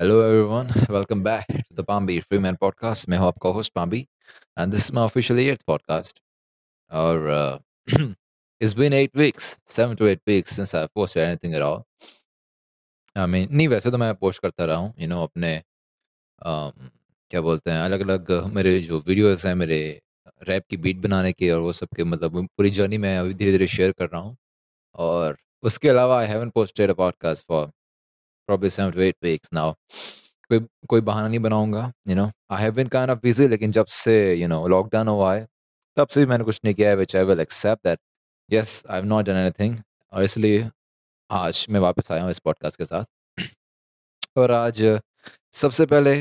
Hello 0.00 0.14
everyone, 0.24 0.68
welcome 0.94 1.22
back 1.22 1.46
to 1.46 1.74
the 1.78 1.84
Palm 1.84 2.06
Beach 2.08 2.24
Freeman 2.26 2.56
Podcast. 2.56 3.08
मैं 3.08 3.18
हूँ 3.18 3.26
आपका 3.26 3.48
host 3.48 3.72
पाम्बी 3.72 3.98
and 4.58 4.70
this 4.72 4.84
is 4.84 4.92
my 4.92 5.04
official 5.04 5.40
eight 5.40 5.62
podcast 5.62 6.20
और 6.90 7.26
it's 8.60 8.74
been 8.76 8.92
eight 8.92 9.16
weeks 9.16 9.58
seven 9.68 9.94
to 9.94 10.06
eight 10.06 10.20
weeks 10.28 10.56
since 10.56 10.74
I 10.74 10.86
post 10.94 11.16
any 11.16 11.54
at 11.56 11.62
all 11.62 11.82
I 13.16 13.26
mean 13.26 13.48
नहीं 13.50 13.66
वैसे 13.68 13.90
तो 13.90 13.98
मैं 13.98 14.14
post 14.14 14.42
करता 14.42 14.64
रहा 14.64 14.76
हूँ 14.76 14.94
यू 14.98 15.08
नो 15.08 15.22
अपने 15.22 15.62
um, 16.46 16.72
क्या 17.30 17.40
बोलते 17.40 17.70
हैं 17.70 17.78
अलग 17.78 18.00
अलग 18.00 18.32
मेरे 18.54 18.78
जो 18.80 19.02
वीडियोज़ 19.06 19.46
हैं 19.48 19.54
मेरे 19.54 20.00
रैप 20.48 20.66
की 20.70 20.76
बीट 20.76 20.96
बनाने 20.96 21.32
के 21.32 21.50
और 21.50 21.60
वो 21.60 21.72
सब 21.72 21.88
के 21.96 22.04
मतलब 22.04 22.46
पूरी 22.46 22.70
जर्नी 22.70 22.98
मैं 22.98 23.18
अभी 23.18 23.34
धीरे 23.34 23.52
धीरे 23.52 23.66
शेयर 23.66 23.92
कर 23.92 24.08
रहा 24.08 24.20
हूँ। 24.20 24.36
और 24.94 25.36
उसके 25.62 25.88
अलावा 25.88 26.20
I 26.20 26.26
haven't 26.26 26.50
posted 26.50 26.90
a 26.90 26.94
podcast 26.94 27.46
for 27.48 27.70
probably 28.50 28.70
seven 28.70 28.92
to 28.92 29.06
eight 29.08 29.30
weeks 29.30 29.54
now. 29.60 29.68
कोई 30.50 30.60
कोई 30.88 31.00
बहाना 31.08 31.28
नहीं 31.28 31.38
बनाऊँगा 31.40 31.92
you 32.08 32.14
know 32.16 32.24
I 32.52 32.62
have 32.62 32.72
been 32.74 32.88
kind 32.94 33.10
of 33.10 33.18
busy 33.22 33.46
लेकिन 33.48 33.72
जब 33.72 33.86
से 33.96 34.14
यू 34.34 34.48
नो 34.48 34.66
लॉकडाउन 34.68 35.08
हुआ 35.08 35.34
है, 35.34 35.46
तब 35.96 36.08
से 36.14 36.24
मैंने 36.26 36.44
कुछ 36.44 36.60
नहीं 36.64 36.74
किया 36.74 36.88
है 36.88 36.96
which 36.96 37.16
I 37.16 37.24
will 37.24 37.40
accept 37.40 37.86
that 37.86 37.98
yes 38.50 38.82
I 38.90 38.96
have 38.96 39.06
not 39.08 39.24
done 39.26 39.36
anything 39.36 39.76
और 40.12 40.24
इसलिए 40.24 40.68
आज 41.30 41.64
मैं 41.70 41.80
वापस 41.80 42.10
आया 42.12 42.22
हूँ 42.22 42.30
इस 42.30 42.38
पॉडकास्ट 42.48 42.78
के 42.78 42.84
साथ। 42.84 43.04
और 44.38 44.50
आज 44.52 44.82
सबसे 45.62 45.86
पहले 45.86 46.14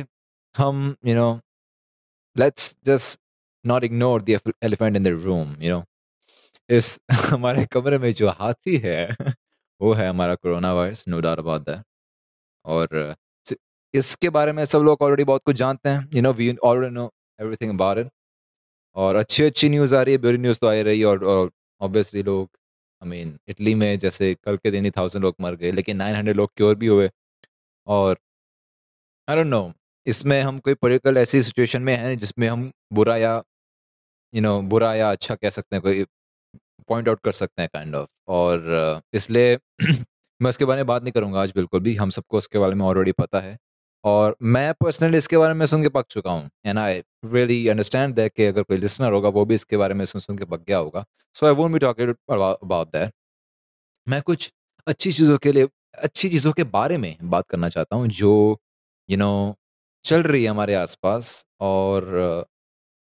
हम 0.56 0.96
you 1.06 1.16
know 1.16 1.30
let's 2.36 2.76
just 2.86 3.20
not 3.66 3.84
ignore 3.84 4.22
the 4.22 4.40
elephant 4.64 4.96
in 4.96 5.04
the 5.04 5.08
room 5.26 5.56
you 5.62 5.72
know 5.74 5.84
इस 6.70 7.00
हमारे 7.34 7.66
कमरे 7.74 7.98
में 7.98 8.12
जो 8.14 8.30
हाथी 8.40 8.78
है, 8.78 9.16
वो 9.82 9.94
है 9.94 10.10
हमारा 10.10 10.36
corona 10.36 10.74
virus 10.74 11.08
no 11.08 11.20
doubt 11.22 11.40
about 11.40 11.62
that 11.70 11.84
और 12.66 13.16
इसके 13.94 14.30
बारे 14.30 14.52
में 14.54 14.64
सब 14.66 14.80
लोग 14.82 15.02
ऑलरेडी 15.02 15.24
बहुत 15.24 15.42
कुछ 15.46 15.56
जानते 15.58 15.90
हैं। 15.90 16.08
You 16.16 16.22
know 16.22 16.34
we 16.34 16.56
already 16.64 16.94
know 16.96 17.10
everything 17.40 17.72
about 17.72 17.98
it 17.98 18.10
और 18.96 19.16
अच्छी 19.16 19.44
अच्छी 19.44 19.70
न्यूज़ 19.70 19.96
आ 19.96 20.02
रही 20.02 20.14
है, 20.14 20.18
बुरी 20.20 20.38
न्यूज़ 20.38 20.60
तो 20.62 20.68
आ 20.68 20.74
रही 20.74 21.00
है 21.00 21.06
और 21.06 21.52
ऑब्वियसली 21.82 22.24
लोग 22.24 22.50
आई 23.02 23.10
मीन 23.10 23.38
इटली 23.50 23.76
में 23.76 24.00
जैसे 24.00 24.34
कल 24.36 24.58
के 24.58 24.72
दिन 24.72 24.86
ही 24.86 24.92
थाउज़ेंड 24.92 25.24
लोग 25.26 25.36
मर 25.42 25.56
गए, 25.56 25.72
लेकिन 25.72 25.98
नाइन 25.98 26.16
हंड्रेड 26.16 26.38
लोग 26.38 26.52
क्योर 26.58 26.76
भी 26.76 26.88
हुए। 26.88 27.10
और 27.88 28.18
आई 29.28 29.36
डोंट 29.36 29.48
नो 29.48 29.72
इसमें 30.08 30.42
हम 30.42 30.60
कोई 30.60 30.74
पोलिटिकल 30.76 31.18
ऐसी 31.18 31.42
सिचुएशन 31.42 31.82
में 31.82 31.96
हैं 31.98 32.18
जिसमें 32.18 32.48
हम 32.48 32.72
बुरा 32.94 33.16
या 33.18 33.42
यू 34.34 34.42
नो 34.42 34.62
बुरा 34.64 34.94
या 34.96 35.12
अच्छा 35.12 35.36
कह 35.36 35.50
सकते 35.50 35.76
हैं, 35.76 35.82
कोई 35.84 36.06
पॉइंट 36.90 37.10
आउट 37.10 37.20
कर 37.24 37.32
सकते 37.34 37.62
हैं 37.62 37.70
काइंड 37.74 37.96
ऑफ़ 37.96 38.10
और 38.30 39.02
इसलिए 39.14 39.58
मैं 40.42 40.50
उसके 40.50 40.66
बारे 40.66 40.80
में 40.80 40.88
बात 40.88 41.04
नहीं 41.04 41.12
करूँगा 41.12 41.42
आज 41.42 41.52
बिल्कुल 41.56 41.80
भी 41.82 41.96
हम 41.96 42.10
सबको 42.10 42.38
उसके 42.38 42.60
बारे 42.60 42.76
में 42.76 42.86
ऑलरेडी 42.86 43.12
पता 43.12 43.40
है। 43.40 43.58
और 44.04 44.36
मैं 44.44 44.74
पर्सनली 44.74 45.18
इसके 45.18 45.38
बारे 45.38 45.54
में 45.54 45.66
सुन 45.66 45.82
के 45.82 45.90
पक 45.90 46.06
चुका 46.10 46.32
हूँ 46.32 46.50
and 46.66 46.80
I 46.80 47.02
really 47.26 47.68
understand 47.70 48.14
that 48.16 48.34
कि 48.36 48.46
अगर 48.46 48.64
कोई 48.64 48.78
लिसनर 48.78 49.12
होगा 49.14 49.30
वो 49.30 49.44
भी 49.46 49.56
इसके 49.56 49.78
बारे 49.78 49.94
में 49.94 50.04
सुन 50.06 50.22
सुन 50.22 50.38
के 50.38 50.46
पक 50.46 50.64
गया 50.68 50.78
होगा। 50.78 51.04
So 51.36 51.46
I 51.48 51.54
won't 51.54 51.72
be 51.72 51.80
talking 51.80 52.14
about 52.32 52.88
that 52.88 53.12
मैं 54.08 54.22
कुछ 54.22 54.52
अच्छी 54.88 55.12
चीज़ों 55.12 55.38
के 55.38 55.52
लिए 55.52 55.68
अच्छी 56.00 56.30
चीज़ों 56.30 56.52
के 56.54 56.64
बारे 56.72 56.98
में 56.98 57.16
बात 57.26 57.48
करना 57.50 57.70
चाहता 57.70 57.96
हूँ 57.96 58.08
जो 58.10 58.32
यू 59.10 59.16
you 59.16 59.20
नो 59.20 59.26
know, 59.46 59.56
चल 60.06 60.24
रही 60.24 60.44
है 60.44 60.50
हमारे 60.50 60.76
आसपास 60.76 61.46
और 61.62 62.06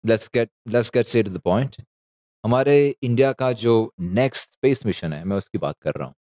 let's 0.04 0.30
get 0.36 0.50
let's 0.70 0.92
get 0.94 1.30
the 1.30 1.42
point 1.46 1.76
हमारे 2.44 2.78
इंडिया 3.04 3.32
का 3.34 3.52
जो 3.64 3.76
नेक्स्ट 4.02 4.52
स्पेस 4.54 4.86
मिशन 4.86 5.14
है 5.14 5.24
मैं 5.26 5.38
उसकी 5.38 5.58
बात 5.58 5.76
कर 5.82 5.94
रहा 5.96 6.08
हूँ। 6.08 6.16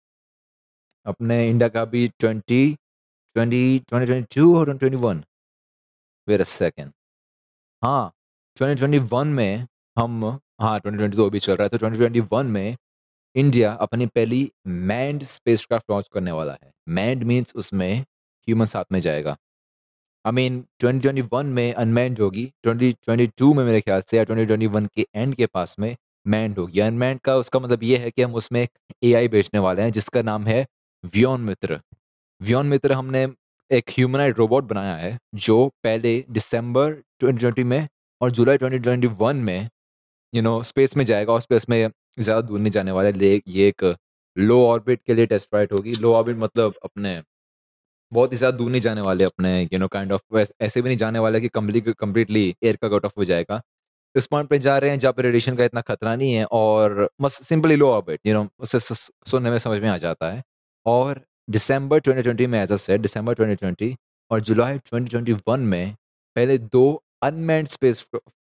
अपने 1.06 1.38
इंडिया 1.50 1.67
का 1.70 1.86
भी 1.86 2.08
twenty 2.20 2.64
twenty 3.36 3.80
twenty 3.80 4.06
twenty 4.06 4.36
two 4.36 4.58
और 4.58 4.78
twenty 4.78 4.98
one. 4.98 5.23
Wait 6.28 6.42
a 6.42 6.44
second 6.44 6.92
हाँ 7.81 8.11
ट्वेंटी 8.58 8.80
ट्वेंटी 8.80 9.00
वन 9.14 9.28
में 9.28 9.66
हम 9.98 10.23
हाँ 10.61 10.80
ट्वेंटी 10.80 10.98
ट्वेंटी 10.98 11.17
टू 11.17 11.26
अभी 11.26 11.39
चल 11.39 11.55
रहा 11.55 11.64
है 11.64 11.70
तो 11.70 11.77
ट्वेंटी 11.77 11.98
ट्वेंटी 11.98 12.20
वन 12.32 12.45
में 12.48 12.76
इंडिया 13.36 13.71
अपनी 13.82 14.05
पहली 14.08 14.49
मैंड 14.67 15.23
स्पेसक्राफ्ट 15.23 15.92
लॉन्च 15.92 16.08
करने 16.14 16.32
वाला 16.32 16.54
है। 16.54 16.71
मैंड 16.89 17.23
मीन्स 17.23 17.55
उसमें 17.55 17.99
ह्यूमन 17.99 18.65
साथ 18.65 18.86
में 18.92 18.99
जाएगा। 18.99 19.36
I 20.26 20.32
mean 20.33 20.64
twenty 20.80 21.02
twenty 21.02 21.21
one 21.32 21.45
में 21.45 21.73
अनमैंड 21.73 22.20
होगी, 22.20 22.45
ट्वेंटी 22.64 22.92
ट्वेंटी 22.94 23.27
टू 23.38 23.54
में 23.54 23.64
मेरे 23.65 23.82
ख्याल 23.82 24.02
से, 24.02 24.17
या 24.17 24.23
ट्वेंटी 24.23 24.45
ट्वेंटी 24.45 24.67
वन 24.67 24.86
के 24.95 25.05
एंड 25.15 25.36
के 25.36 25.45
पास 25.45 25.76
में 25.80 25.95
मैंड 26.26 26.58
होगी। 26.60 26.80
अनमैंड 26.80 27.20
का 27.20 27.36
उसका 27.36 27.60
मतलब 27.60 27.83
ये 27.83 27.98
है 27.98 28.11
कि 28.11 28.21
हम 28.21 28.36
उसमें 28.36 28.61
एक 28.61 28.70
ए 29.05 29.27
बेचने 29.27 29.60
वाले 29.60 29.82
हैं, 29.82 29.92
जिसका 29.92 30.21
नाम 30.21 30.45
है 30.45 30.65
व्योन 31.05 31.42
मित्र 31.42 31.80
व्योन 32.42 32.66
मित्र 32.67 32.93
हमने 32.93 33.27
एक 33.71 33.89
ह्यूमनाइड 33.89 34.38
रोबोट 34.38 34.64
बनाया 34.64 34.95
है, 34.95 35.17
जो 35.36 35.67
पहले 35.83 36.23
दिसंबर 36.32 36.93
2020 37.21 37.64
में 37.66 37.88
और 38.21 38.32
जुलाई 38.32 38.58
2021 38.60 39.36
में 39.42 39.70
यू 40.33 40.42
नो 40.42 40.61
स्पेस 40.64 40.98
में 40.98 41.05
जाएगा 41.05 41.33
और 41.33 41.42
स्पेस 41.42 41.65
में 41.70 41.89
ज़्यादा 42.20 42.42
दूर 42.42 42.60
नहीं 42.60 42.71
जाने 42.71 42.92
वाला 42.92 43.10
है। 43.10 43.39
ये 43.49 43.67
एक 43.70 43.95
लो 44.38 44.61
ऑर्बिट 44.67 45.02
के 45.08 45.14
लिए 45.15 45.26
टेस्ट 45.26 45.49
फ़्लाइट 45.49 45.71
होगी। 45.73 45.94
लो 45.94 46.14
ऑर्बिट 46.14 46.38
मतलब 46.38 46.73
अपने 46.83 47.21
बहुत 48.11 48.32
ही 48.33 48.38
ज़्यादा 48.38 48.58
दूर 48.58 48.71
नहीं 48.71 48.82
जाने 48.82 49.02
वाले, 49.02 49.23
अपने 49.23 49.61
यू 49.64 49.80
नो 49.80 49.88
काइंड 49.89 50.11
ऑफ़ 50.11 50.38
ऐसे 50.61 50.82
भी 50.82 50.89
नहीं 50.89 50.98
जाने 50.98 51.20
वाले 51.20 51.42
कि 51.42 51.49
कम्प्लीटली 51.49 52.48
एयर 52.64 52.76
का 52.82 52.89
कट 52.89 53.05
ऑफ़ 53.05 53.14
हो 53.17 53.26
जाएगा। 53.26 53.61
इस 54.15 54.27
पॉइंट 54.27 54.49
पे 54.49 54.60
जा 54.60 54.77
रहे 54.77 54.89
हैं 54.92 54.99
जहाँ 54.99 55.14
पे 55.14 55.21
रेडिएशन 55.23 55.55
का 55.55 55.65
इतना 55.65 55.82
खतरा 55.83 56.15
नहीं 56.15 56.33
है 56.33 56.45
और 56.54 57.10
बस 57.21 57.42
simply 57.48 57.76
low 57.76 57.89
orbit 57.92 58.20
you 58.27 58.33
know 58.33 58.48
सुनने 58.65 59.52
में 59.52 59.58
समझ 59.60 59.82
में 59.82 59.89
आ 59.89 59.98
जाता 59.99 60.32
है। 60.32 60.44
और 60.85 61.21
दिसंबर 61.49 61.99
2020 61.99 62.47
में 62.47 62.59
ऐसा 62.59 62.75
सेट 62.77 63.01
दिसंबर 63.01 63.35
2020 63.35 63.95
और 64.31 64.41
जुलाई 64.41 64.77
2021 64.93 65.57
में 65.59 65.95
पहले 66.35 66.57
दो 66.57 66.83
अनमैंड 67.23 67.67
स्पेस 67.67 68.05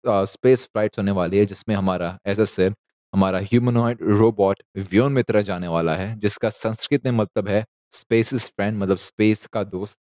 स्पेस 0.07 0.65
फ्लाइट्स 0.65 0.97
होने 0.99 1.11
वाली 1.11 1.37
है, 1.37 1.45
जिसमें 1.45 1.75
हमारा 1.75 2.17
एज 2.27 2.41
सेट 2.41 2.75
हमारा 3.13 3.39
ह्यूमनॉइड 3.41 4.01
रोबोट 4.19 4.61
व्योन 4.91 5.11
मित्र 5.13 5.41
जाने 5.41 5.67
वाला 5.67 5.95
है, 5.95 6.15
जिसका 6.19 6.49
संस्कृत 6.49 7.05
में 7.05 7.11
मतलब 7.13 7.47
है 7.49 7.65
स्पेस 7.93 8.33
इज़ 8.33 8.45
फ्रेंड 8.47 8.77
मतलब 8.77 8.97
स्पेस 8.97 9.45
का 9.53 9.63
दोस्त, 9.65 9.97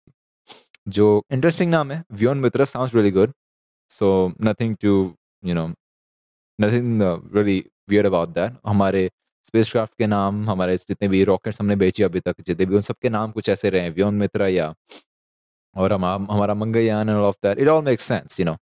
जो 0.87 1.23
इंटरेस्टिंग 1.31 1.71
नाम 1.71 1.91
है। 1.91 2.03
Vyom 2.11 2.37
Mitra 2.37 2.65
sounds 2.65 2.95
really 2.95 3.11
good 3.11 3.33
so 3.91 4.07
nothing 4.43 4.75
to 4.81 4.93
you 5.45 5.53
know 5.53 5.67
nothing 6.59 7.01
really 7.35 7.63
weird 7.89 8.05
about 8.05 8.29
that 8.29 8.57
हमारे 8.67 9.09
स्पेसक्राफ्ट 9.45 9.93
के 9.99 10.07
नाम 10.07 10.49
हमारे 10.49 10.77
जितने 10.77 11.07
भी 11.07 11.23
रॉकेट्स 11.23 11.59
हमने 11.61 11.75
बेचे 11.75 12.03
अभी 12.03 12.19
तक, 12.19 12.35
जितने 12.41 12.65
भी 12.65 12.75
उन 12.75 12.81
सबके 12.81 13.09
नाम 13.09 13.31
कुछ 13.31 13.49
ऐसे 13.49 13.69
रहे 13.69 13.89
व्योन 13.89 14.15
मित्रा 14.15 14.47
या, 14.47 14.73
और 15.75 15.93
हम 15.93 16.05
हमारा 16.31 16.53
Mangalyaan 16.53 17.09
end 17.09 17.17
of 17.19 17.35
that 17.43 17.59
it 17.59 17.67
all 17.67 17.83
make 17.85 18.01
sense 18.01 18.39
you 18.39 18.45
know 18.45 18.55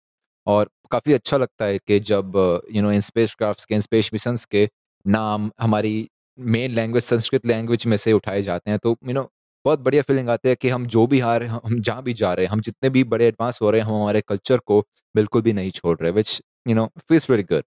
और 0.48 0.70
काफ़ी 0.92 1.14
अच्छा 1.14 1.38
लगता 1.38 1.66
है 1.66 1.78
कि 1.88 2.00
जब 2.12 2.34
you 2.72 2.82
know 2.82 2.92
in 2.92 3.00
space 3.02 3.36
craft 3.36 3.66
के, 3.66 3.76
इन 3.76 3.82
स्पेस 3.82 4.10
मिशन 4.14 4.38
के 4.52 4.70
नाम 5.06 5.52
हमारी 5.60 6.10
मेन 6.38 6.72
लैंग्वेज 6.72 7.04
संस्कृत 7.04 7.46
लैंग्वेज 7.46 7.86
में 7.88 7.98
से 7.98 8.14
उठाए 8.14 8.42
जाते 8.42 8.72
हैं 8.72 8.80
तो 8.84 8.96
यू 9.08 9.14
नो 9.14 9.30
बहुत 9.66 9.80
बढ़िया 9.80 10.02
फीलिंग 10.04 10.30
आती 10.30 10.50
है 10.50 10.56
कि 10.56 10.70
हम 10.70 10.86
जो 10.88 11.06
भी 11.08 11.20
हार, 11.20 11.44
हम 11.44 11.80
जहाँ 11.82 12.04
भी 12.04 12.14
जा 12.14 12.34
रहे 12.34 12.46
हैं, 12.46 12.52
हम 12.52 12.62
जितने 12.62 12.90
भी 12.90 13.04
बड़े 13.06 13.26
एडवांस 13.28 13.60
हो 13.62 13.72
रहे 13.72 13.82
हैं, 13.82 13.88
हम 13.88 13.96
हमारे 13.96 14.22
कल्चर 14.28 14.58
को 14.66 14.80
बिल्कुल 15.16 15.42
भी 15.42 15.54
नहीं 15.54 15.72
छोड़ 15.72 15.98
रहे 16.02 16.12
which 16.12 16.42
you 16.68 16.76
know 16.76 16.86
feels 17.10 17.30
very 17.30 17.44
good 17.44 17.64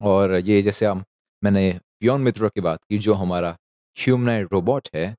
और 0.00 0.34
ये 0.36 0.60
जैसे 0.62 0.86
हम, 0.86 1.02
मैंने 1.42 1.78
बियॉन 2.02 2.20
मित्रों 2.22 2.48
की 2.50 2.60
बात 2.60 2.78
की, 2.84 2.98
जो 2.98 3.14
हमारा 3.14 3.56
ह्यूमनाइड 3.96 4.48
रोबोट 4.52 4.88
है, 4.94 5.14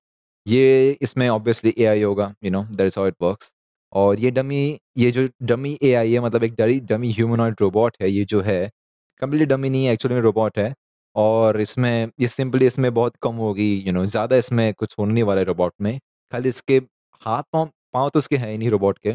ये 0.45 0.97
इसमें 1.01 1.27
ऑब्वियसली 1.29 1.73
ए 1.77 1.85
आई 1.85 2.01
होगा 2.03 2.33
you 2.43 2.51
know 2.51 2.63
that 2.65 2.87
is 2.87 2.99
how 2.99 3.07
it 3.07 3.15
works 3.21 3.51
और 3.93 4.19
ये 4.19 4.31
डमी 4.31 4.79
ये 4.97 5.11
जो 5.11 5.27
डमी 5.43 5.77
ए 5.83 5.93
आई 5.95 6.13
है 6.13 6.19
मतलब 6.21 6.43
एक 6.43 6.55
डरी 6.55 6.79
डमी 6.81 7.11
ह्यूमनॉइड 7.13 7.55
रोबोट 7.61 7.97
है, 8.01 8.09
ये 8.09 8.25
जो 8.25 8.41
है 8.41 8.69
कम्प्लीटली 9.21 9.45
डमी 9.47 9.69
नहीं 9.69 9.85
है 9.85 9.93
एक्चुअली 9.93 10.19
रोबोट 10.21 10.57
है, 10.59 10.73
और 11.15 11.61
इसमें, 11.61 12.09
ये 12.19 12.27
सिंपली 12.27 12.65
इसमें 12.67 12.93
बहुत 12.93 13.15
कम 13.23 13.35
होगी 13.37 13.71
यू 13.87 13.93
नो 13.93 14.05
ज़्यादा 14.07 14.35
इसमें 14.37 14.73
कुछ 14.73 14.95
होने 14.99 15.13
नहीं 15.13 15.23
वाला 15.23 15.39
है 15.41 15.45
रोबोट 15.45 15.73
में। 15.81 15.97
खाली 16.31 16.49
इसके 16.49 16.77
हाथ 17.21 17.43
पाँव 17.53 17.69
पाँव 17.93 18.09
तो 18.09 18.19
उसके 18.19 18.37
हैं 18.37 18.51
ही 18.51 18.57
नहीं 18.57 18.69
रोबोट 18.69 18.97
के। 18.99 19.13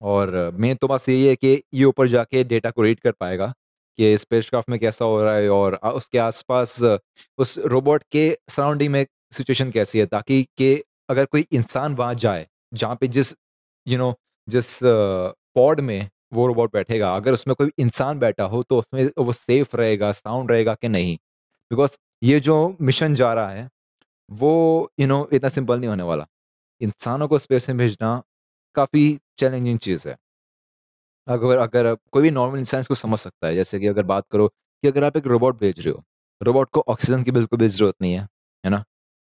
और 0.00 0.34
मेन 0.54 0.76
तो 0.76 0.88
बस 0.88 1.08
यही 1.08 1.26
है 1.26 1.34
कि 1.36 1.60
ये 1.74 1.84
ऊपर 1.84 2.08
जाके 2.08 2.42
डेटा 2.44 2.70
को 2.70 2.82
रीड 2.82 3.00
कर 3.00 3.12
पाएगा। 3.20 3.52
कि 3.98 4.16
स्पेसक्राफ्ट 4.18 4.68
में 4.70 4.78
कैसा 4.80 5.04
हो 5.04 5.22
रहा 5.24 5.34
है 5.36 5.48
और 5.50 5.74
उसके 5.86 6.18
आसपास 6.18 6.80
उस 7.38 7.58
रोबोट 7.66 8.02
के 8.12 8.28
सराउंडिंग 8.50 8.92
में 8.92 9.04
सिचुएशन 9.32 9.70
कैसी 9.70 9.98
है 9.98 10.06
ताकि 10.06 10.42
कि 10.58 10.74
अगर 11.08 11.24
कोई 11.26 11.46
इंसान 11.52 11.94
वहाँ 11.94 12.14
जाए 12.16 12.46
जहाँ 12.74 12.96
पे 13.00 13.08
जिस 13.08 13.34
यू 13.86 13.92
you 13.92 13.98
नो 13.98 14.10
know, 14.10 14.16
जिस 14.48 14.78
पॉड 15.56 15.80
में 15.82 16.08
वो 16.34 16.46
रोबोट 16.46 16.72
बैठेगा 16.72 17.14
अगर 17.16 17.32
उसमें 17.32 17.54
कोई 17.56 17.70
इंसान 17.78 18.18
बैठा 18.18 18.44
हो 18.46 18.62
तो 18.62 18.78
उसमें 18.78 19.04
वो 19.18 19.32
सेफ़ 19.32 19.76
रहेगा 19.76 20.10
साउंड 20.12 20.50
रहेगा 20.52 20.74
कि 20.74 20.88
नहीं? 20.88 21.16
बिकॉज़ 21.70 21.96
ये 22.22 22.40
जो 22.40 22.56
मिशन 22.82 23.14
जा 23.14 23.32
रहा 23.34 23.50
है 23.50 23.68
वो 24.28 24.52
यू 25.00 25.06
नो 25.06 25.28
इतना 25.32 25.48
सिंपल 25.50 25.78
नहीं 25.80 25.90
होने 25.90 26.02
वाला। 26.04 26.26
इंसानों 26.80 27.28
को 27.28 27.38
स्पेस 27.40 27.68
में 27.70 27.78
भेजना 27.78 28.22
काफ़ी 28.76 29.04
चैलेंजिंग 29.38 29.78
चीज़ 29.80 30.08
है। 30.08 30.16
अगर 31.26 31.58
अगर 31.58 31.94
कोई 32.12 32.22
भी 32.22 32.30
नॉर्मल 32.32 32.58
इंसान 32.58 32.80
इसको 32.80 32.94
समझ 32.96 33.18
सकता 33.18 33.46
है 33.46 33.54
जैसे 33.54 33.78
कि 33.80 33.86
अगर 33.86 34.02
बात 34.06 34.24
करो 34.30 34.46
कि 34.48 34.88
अगर 34.88 35.04
आप 35.04 35.16
एक 35.16 35.26
रोबोट 35.26 35.58
भेज 35.60 35.80
रहे 35.80 35.94
हो 35.94 36.02
रोबोट 36.40 36.70
को 36.70 36.84
ऑक्सीजन 36.88 37.22
की 37.22 37.30
बिल्कुल 37.32 37.58
भी 37.58 37.68
ज़रूरत 37.70 37.94
नहीं 38.02 38.12
है 38.14 38.26
है 38.64 38.70
ना 38.70 38.84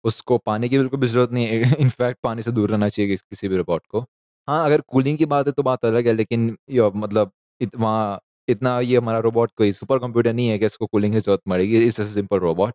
उसको 0.04 0.38
पानी 0.40 0.68
की 0.68 0.78
बिल्कुल 0.78 1.00
भी 1.00 1.06
ज़रूरत 1.08 1.32
नहीं 1.32 1.46
है। 1.46 1.76
इनफैक्ट 1.82 2.18
पानी 2.22 2.42
से 2.42 2.52
दूर 2.52 2.70
रहना 2.70 2.88
चाहिए 2.90 3.16
किसी 3.18 3.48
भी 3.48 3.56
रोबोट 3.56 3.86
को। 3.88 4.00
हाँ, 4.48 4.64
अगर 4.66 4.80
कूलिंग 4.88 5.18
की 5.18 5.26
बात 5.26 5.46
है 5.46 5.52
तो 5.52 5.62
बात 5.64 5.84
अलग 5.86 6.06
है 6.06 6.12
लेकिन 6.14 6.56
य 6.72 6.90
मतलब 6.96 7.32
इत 7.60 7.76
वहाँ 7.76 8.20
इतना 8.48 8.78
ये 8.82 8.96
हमारा 8.96 9.18
रोबोट 9.20 9.50
कोई 9.54 9.72
सुपर 9.72 9.98
कंप्यूटर 9.98 10.32
नहीं 10.32 10.48
है 10.48 10.58
कि 10.58 10.66
इसको 10.66 10.86
कूलिंग 10.88 11.14
की 11.14 11.20
ज़रूरत 11.20 11.40
पड़ेगी। 11.46 11.78
इट्स 11.78 12.00
अ 12.00 12.04
सिंपल 12.06 12.38
रोबोट 12.40 12.74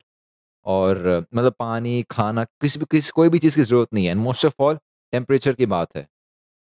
और 0.65 0.98
मतलब 1.30 1.54
पानी, 1.60 2.01
खाना 2.06 2.44
किसी 2.62 2.80
भी 2.80 2.86
किसी 2.92 3.12
कोई 3.15 3.30
भी 3.30 3.39
चीज़ 3.39 3.56
की 3.56 3.63
ज़रूरत 3.63 3.89
नहीं 3.94 4.06
है। 4.07 4.15
मोस्ट 4.18 4.45
ऑफ़ 4.45 4.62
ऑल 4.62 4.77
टेम्परेचर 5.13 5.54
की 5.56 5.65
बात 5.68 5.95
है। 5.98 6.07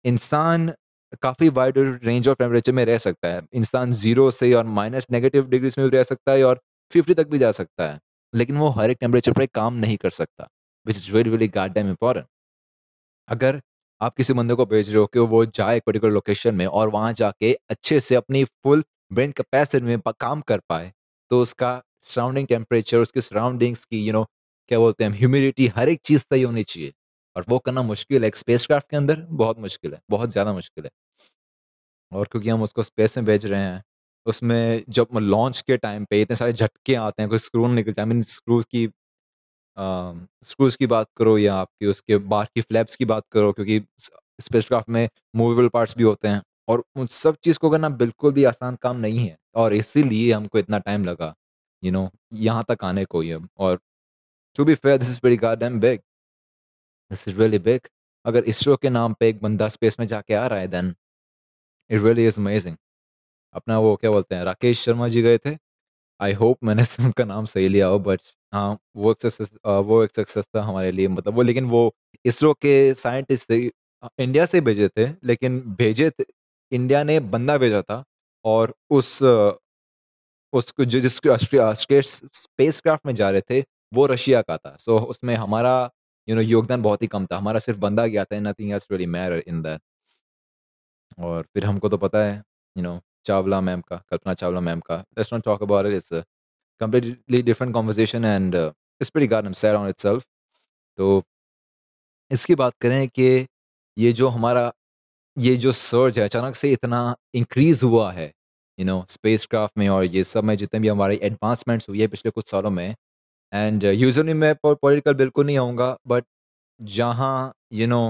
इंसान 0.04 0.72
काफ़ी 1.22 1.48
वाइड 1.48 1.78
रेंज 2.04 2.28
ऑफ़ 2.28 2.38
टेम्परेचर 2.38 2.72
में 2.72 2.84
रह 2.84 2.98
सकता 2.98 3.28
है। 3.28 3.42
इंसान 3.54 3.92
ज़ीरो 3.92 4.30
से 4.30 4.52
और 4.54 4.64
माइनस 4.66 5.06
नेगेटिव 5.10 5.46
डिग्रीज़ 5.48 5.74
में 5.78 5.88
भी 5.90 5.96
रह 5.96 6.02
सकता 6.02 6.32
है 6.32 6.44
और 6.44 6.60
50 6.92 7.14
तक 7.14 7.28
भी 7.28 7.38
जा 7.38 7.50
सकता 7.52 7.88
है। 7.92 7.98
लेकिन 8.34 8.56
वो 8.56 8.68
हर 8.68 8.90
एक 8.90 8.98
टेम्परेचर 9.00 9.32
पर 9.32 9.46
काम 9.46 9.74
नहीं 9.74 9.96
कर 9.96 10.10
सकता। 10.10 10.48
Which 10.86 10.96
is 10.96 11.12
very 11.12 11.30
very 11.30 11.48
goddamn 11.72 11.88
important. 11.88 12.26
अगर 13.28 13.60
आप 14.00 14.14
किसी 14.16 14.32
बंदे 14.32 14.54
को 14.54 14.66
भेज 14.66 14.90
रहे 14.90 14.98
हो 14.98 15.06
कि 15.06 15.18
वो 15.18 15.44
जाए 15.46 15.76
एक 15.76 15.82
पर्टिकुलर 15.86 16.12
लोकेशन 16.12 16.54
में 16.54 16.66
और 16.66 16.88
वहाँ 16.88 17.12
जाके 17.12 17.52
अच्छे 17.70 18.00
से 18.00 18.14
अपनी 18.14 18.44
फुल 18.44 18.84
ब्रेन 19.12 19.32
कैपेसिटी 19.32 19.86
में 19.86 19.98
काम 20.20 20.40
कर 20.40 20.60
पाए, 20.68 20.92
तो 21.30 21.40
उसका 21.42 21.82
सराउंडिंग 22.04 22.46
टेम्परेचर, 22.46 22.98
उसकी 22.98 23.20
सराउंडिंग्स 23.20 23.84
की 23.84 23.98
यू 23.98 24.04
you 24.04 24.12
नो 24.12 24.18
know, 24.20 24.30
क्या 24.68 24.78
बोलते 24.78 25.04
हैं 25.04 25.10
ह्यूमिडिटी 25.12 25.66
हर 25.66 25.88
एक 25.88 26.00
चीज़ 26.04 26.20
सही 26.20 26.42
होनी 26.42 26.62
चाहिए। 26.64 26.92
और 27.36 27.44
वो 27.48 27.58
करना 27.58 27.82
मुश्किल 27.82 28.22
है 28.22 28.28
एक 28.28 28.36
स्पेसक्राफ्ट 28.36 28.90
के 28.90 28.96
अंदर 28.96 29.20
बहुत 29.30 29.58
मुश्किल 29.58 29.94
है, 29.94 30.00
बहुत 30.10 30.30
ज़्यादा 30.30 30.52
मुश्किल 30.52 30.84
है। 30.84 30.90
और 32.14 32.28
क्योंकि 32.32 32.48
हम 32.48 32.62
उसको 32.62 32.82
स्पेस 32.82 33.16
में 33.18 33.26
भेज 33.26 33.46
रहे 33.46 33.60
हैं, 33.60 33.82
उसमें 34.26 34.84
जब 34.88 35.08
लॉन्च 35.14 35.60
के 35.60 35.76
टाइम 35.76 36.04
पे 36.04 36.20
इतने 36.22 36.36
सारे 36.36 36.52
झटके 36.52 36.94
आते 36.96 37.22
हैं, 37.22 37.28
कोई 37.28 37.38
स्क्रू 37.38 37.66
निकल 37.74 37.92
जाए 37.92 38.06
मीन 38.06 38.20
स्क्रूज़ 38.22 38.66
की 38.66 38.86
स्क्रूज़ 40.44 40.76
की 40.78 40.86
बात 40.86 41.06
करो 41.16 41.36
या 41.38 41.54
आपकी 41.56 41.86
उसके 41.86 42.16
बाहर 42.32 42.46
की 42.54 42.60
फ्लैप्स 42.60 42.96
की 42.96 43.04
बात 43.04 43.24
करो 43.32 43.52
क्योंकि 43.52 43.80
स्पेसक्राफ्ट 44.40 44.88
में 44.88 45.08
मूवेबल 45.36 45.68
पार्ट्स 45.68 45.96
भी 45.98 46.04
होते 46.04 46.28
हैं 46.28 46.42
और 46.68 46.84
उन 46.96 47.06
सब 47.06 47.36
चीज़ 47.44 47.58
को 47.58 47.70
करना 47.70 47.88
बिल्कुल 48.02 48.32
भी 48.32 48.44
आसान 48.44 48.76
काम 48.82 48.96
नहीं 49.00 49.18
है 49.18 49.36
और 49.54 49.74
इसीलिए 49.74 50.32
हमको 50.32 50.58
इतना 50.58 50.78
टाइम 50.80 51.04
लगा, 51.04 51.34
यू 51.82 51.92
नो 51.92 52.08
यहाँ 52.34 52.64
तक 52.68 52.84
आने 52.84 53.04
को 53.04 53.20
ही 53.20 53.32
और 53.58 53.78
to 54.56 54.64
be 54.64 54.74
fair 54.76 54.98
this 54.98 55.10
is 55.10 55.20
very 55.24 55.36
goddamn 55.38 55.80
big. 55.80 56.00
This 57.10 57.28
is 57.28 57.38
really 57.40 57.58
big. 57.60 57.88
अगर 58.24 58.44
इसरो 58.44 58.76
के 58.76 58.90
नाम 58.90 59.14
पे 59.20 59.28
एक 59.28 59.40
बंदा 59.42 59.68
स्पेस 59.68 60.00
में 60.00 60.06
जाके 60.06 60.34
आ 60.34 60.46
रहा 60.46 60.58
है 60.58 60.68
then 60.68 60.94
it 61.90 62.02
really 62.02 62.26
is 62.26 62.40
amazing. 62.40 62.76
अपना 63.54 63.78
वो 63.78 63.96
क्या 63.96 64.10
बोलते 64.10 64.34
हैं 64.34 64.44
राकेश 64.44 64.82
शर्मा 64.84 65.08
जी 65.08 65.22
गए 65.22 65.38
थे। 65.38 65.56
आई 66.20 66.32
होप 66.32 66.58
मैंने 66.64 66.82
उनका 67.04 67.24
नाम 67.24 67.44
सही 67.44 67.68
लिया 67.68 67.86
हो 67.86 67.98
बट 67.98 68.20
हाँ, 68.52 68.78
वो 68.96 69.10
एक 69.12 69.22
सक्सेस 69.22 69.50
वो 69.66 70.04
एक 70.04 70.10
सक्सेस 70.16 70.46
था 70.56 70.62
हमारे 70.62 70.92
लिए 70.92 71.08
मतलब 71.08 71.34
वो 71.34 71.42
लेकिन 71.42 71.64
वो 71.64 71.94
इसरो 72.24 72.54
के 72.54 72.94
साइंटिस्ट 72.94 73.50
थे 73.50 73.58
इंडिया 74.18 74.46
से 74.46 74.60
भेजे 74.60 74.88
थे 74.88 75.08
लेकिन 75.24 75.60
भेजे 75.60 76.10
थे 76.10 76.24
इंडिया 76.72 77.04
ने 77.04 77.20
बंदा 77.20 77.58
भेजा 77.58 77.82
था 77.82 78.04
और 78.44 78.74
उस 78.90 79.20
उसको 80.52 80.84
जि 80.84 81.00
जिस 81.00 81.16
स्टेट्स 81.16 82.22
स्पेसक्राफ्ट 82.32 83.06
में 83.06 83.14
जा 83.14 83.30
रहे 83.30 83.40
थे, 83.40 83.64
वो 83.94 84.06
रशिया 84.06 84.42
का 84.42 84.56
था। 84.56 84.76
सो 84.76 84.98
so, 84.98 85.04
उसमें 85.06 85.34
हमारा 85.34 85.90
यू 86.28 86.34
you 86.34 86.36
नो 86.36 86.40
know, 86.40 86.52
योगदान 86.52 86.82
बहुत 86.82 87.02
ही 87.02 87.06
कम 87.06 87.26
था। 87.26 87.36
हमारा 87.36 87.58
सिर्फ़ 87.58 87.80
बंदा 87.80 88.06
गया 88.06 88.24
था, 88.24 88.40
nothing 88.40 88.72
else 88.72 88.86
really 88.90 89.06
matter 89.06 89.42
in 89.46 89.62
that. 89.62 89.80
और 91.18 91.42
फिर 91.54 91.64
हमको 91.64 91.88
तो 91.88 91.98
पता 91.98 92.24
है, 92.24 92.42
यू 92.76 92.82
नो 92.82 93.00
चावला 93.26 93.60
मैम 93.60 93.80
का, 93.80 93.96
कल्पना 94.10 94.34
चावला 94.34 94.60
मैम 94.60 94.80
का, 94.80 94.96
let's 95.18 95.32
not 95.32 95.44
talk 95.44 95.62
about 95.62 95.86
it, 95.86 95.92
it's 95.94 96.12
a 96.14 96.22
completely 96.80 97.42
different 97.42 97.74
conversation 97.74 98.24
and 98.24 98.54
it's 98.54 99.10
pretty 99.10 99.28
goddamn 99.28 99.52
sad 99.54 99.74
on 99.76 99.88
itself. 99.88 100.24
तो 100.98 101.22
इसकी 102.30 102.54
बात 102.54 102.74
करें 102.80 103.08
कि 103.08 103.46
ये 103.96 104.12
जो 104.12 104.28
हमारा 104.28 104.72
ये 105.36 105.54
जो 105.56 105.72
सर्ज 105.72 106.18
है 106.18 106.24
अचानक 106.24 106.54
से 106.56 106.70
इतना 106.72 107.14
इंक्रीज़ 107.34 107.84
हुआ 107.84 108.10
है, 108.12 108.32
यू 108.78 108.86
नो 108.86 109.04
स्पेसक्राफ्ट 109.08 109.78
में 109.78 109.88
और 109.88 110.04
ये 110.04 110.24
सब 110.24 110.44
में 110.44 110.56
जितने 110.56 110.80
भी 110.80 110.88
हमारे 110.88 111.18
एडवांसमेंट्स 111.22 111.88
हुई 111.88 112.00
है 112.00 112.06
पिछले 112.08 112.30
कुछ 112.30 112.50
सालों 112.50 112.70
में 112.70 112.94
एंड 113.52 113.84
यूजुअली 113.84 114.32
मैं 114.34 114.54
पॉ 114.62 114.74
पॉलिटिकल 114.74 115.14
बिल्कुल 115.14 115.46
नहीं 115.46 115.58
आऊँगा 115.58 115.96
बट 116.08 116.24
जहाँ 116.80 117.52
यू 117.72 117.86
नो 117.86 118.00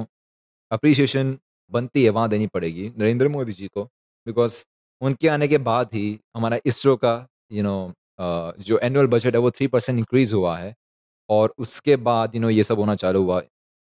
एप्रिसिएशन 0.71 1.39
बनती 1.72 2.05
है 2.05 2.11
वहाँ 2.11 2.28
देनी 2.28 2.46
पड़ेगी 2.49 2.88
नरेंद्र 2.99 3.28
मोदी 3.28 3.52
जी 3.52 3.69
को। 3.69 3.84
बिकॉज़ 4.26 4.64
उनके 5.02 5.28
आने 5.28 5.49
के 5.49 5.58
बाद 5.61 5.90
ही 5.94 6.19
हमारा 6.37 6.58
इसरो 6.66 6.96
का 6.96 7.14
यू 7.52 7.58
you 7.58 7.64
नो 7.64 7.93
अ, 8.19 8.52
जो 8.61 8.78
एनुअल 8.78 9.06
बजट 9.08 9.34
है 9.34 9.40
वो 9.40 9.50
थ्री 9.50 9.66
परसेंट 9.69 9.99
इंक्रीज़ 9.99 10.34
हुआ 10.34 10.56
है। 10.58 10.75
और 11.31 11.55
उसके 11.58 11.96
बाद 11.99 12.34
यू 12.34 12.40
नो 12.40 12.50
ये 12.50 12.64
सब 12.64 12.78
होना 12.81 12.94
चालू 12.96 13.22
हुआ। 13.25 13.43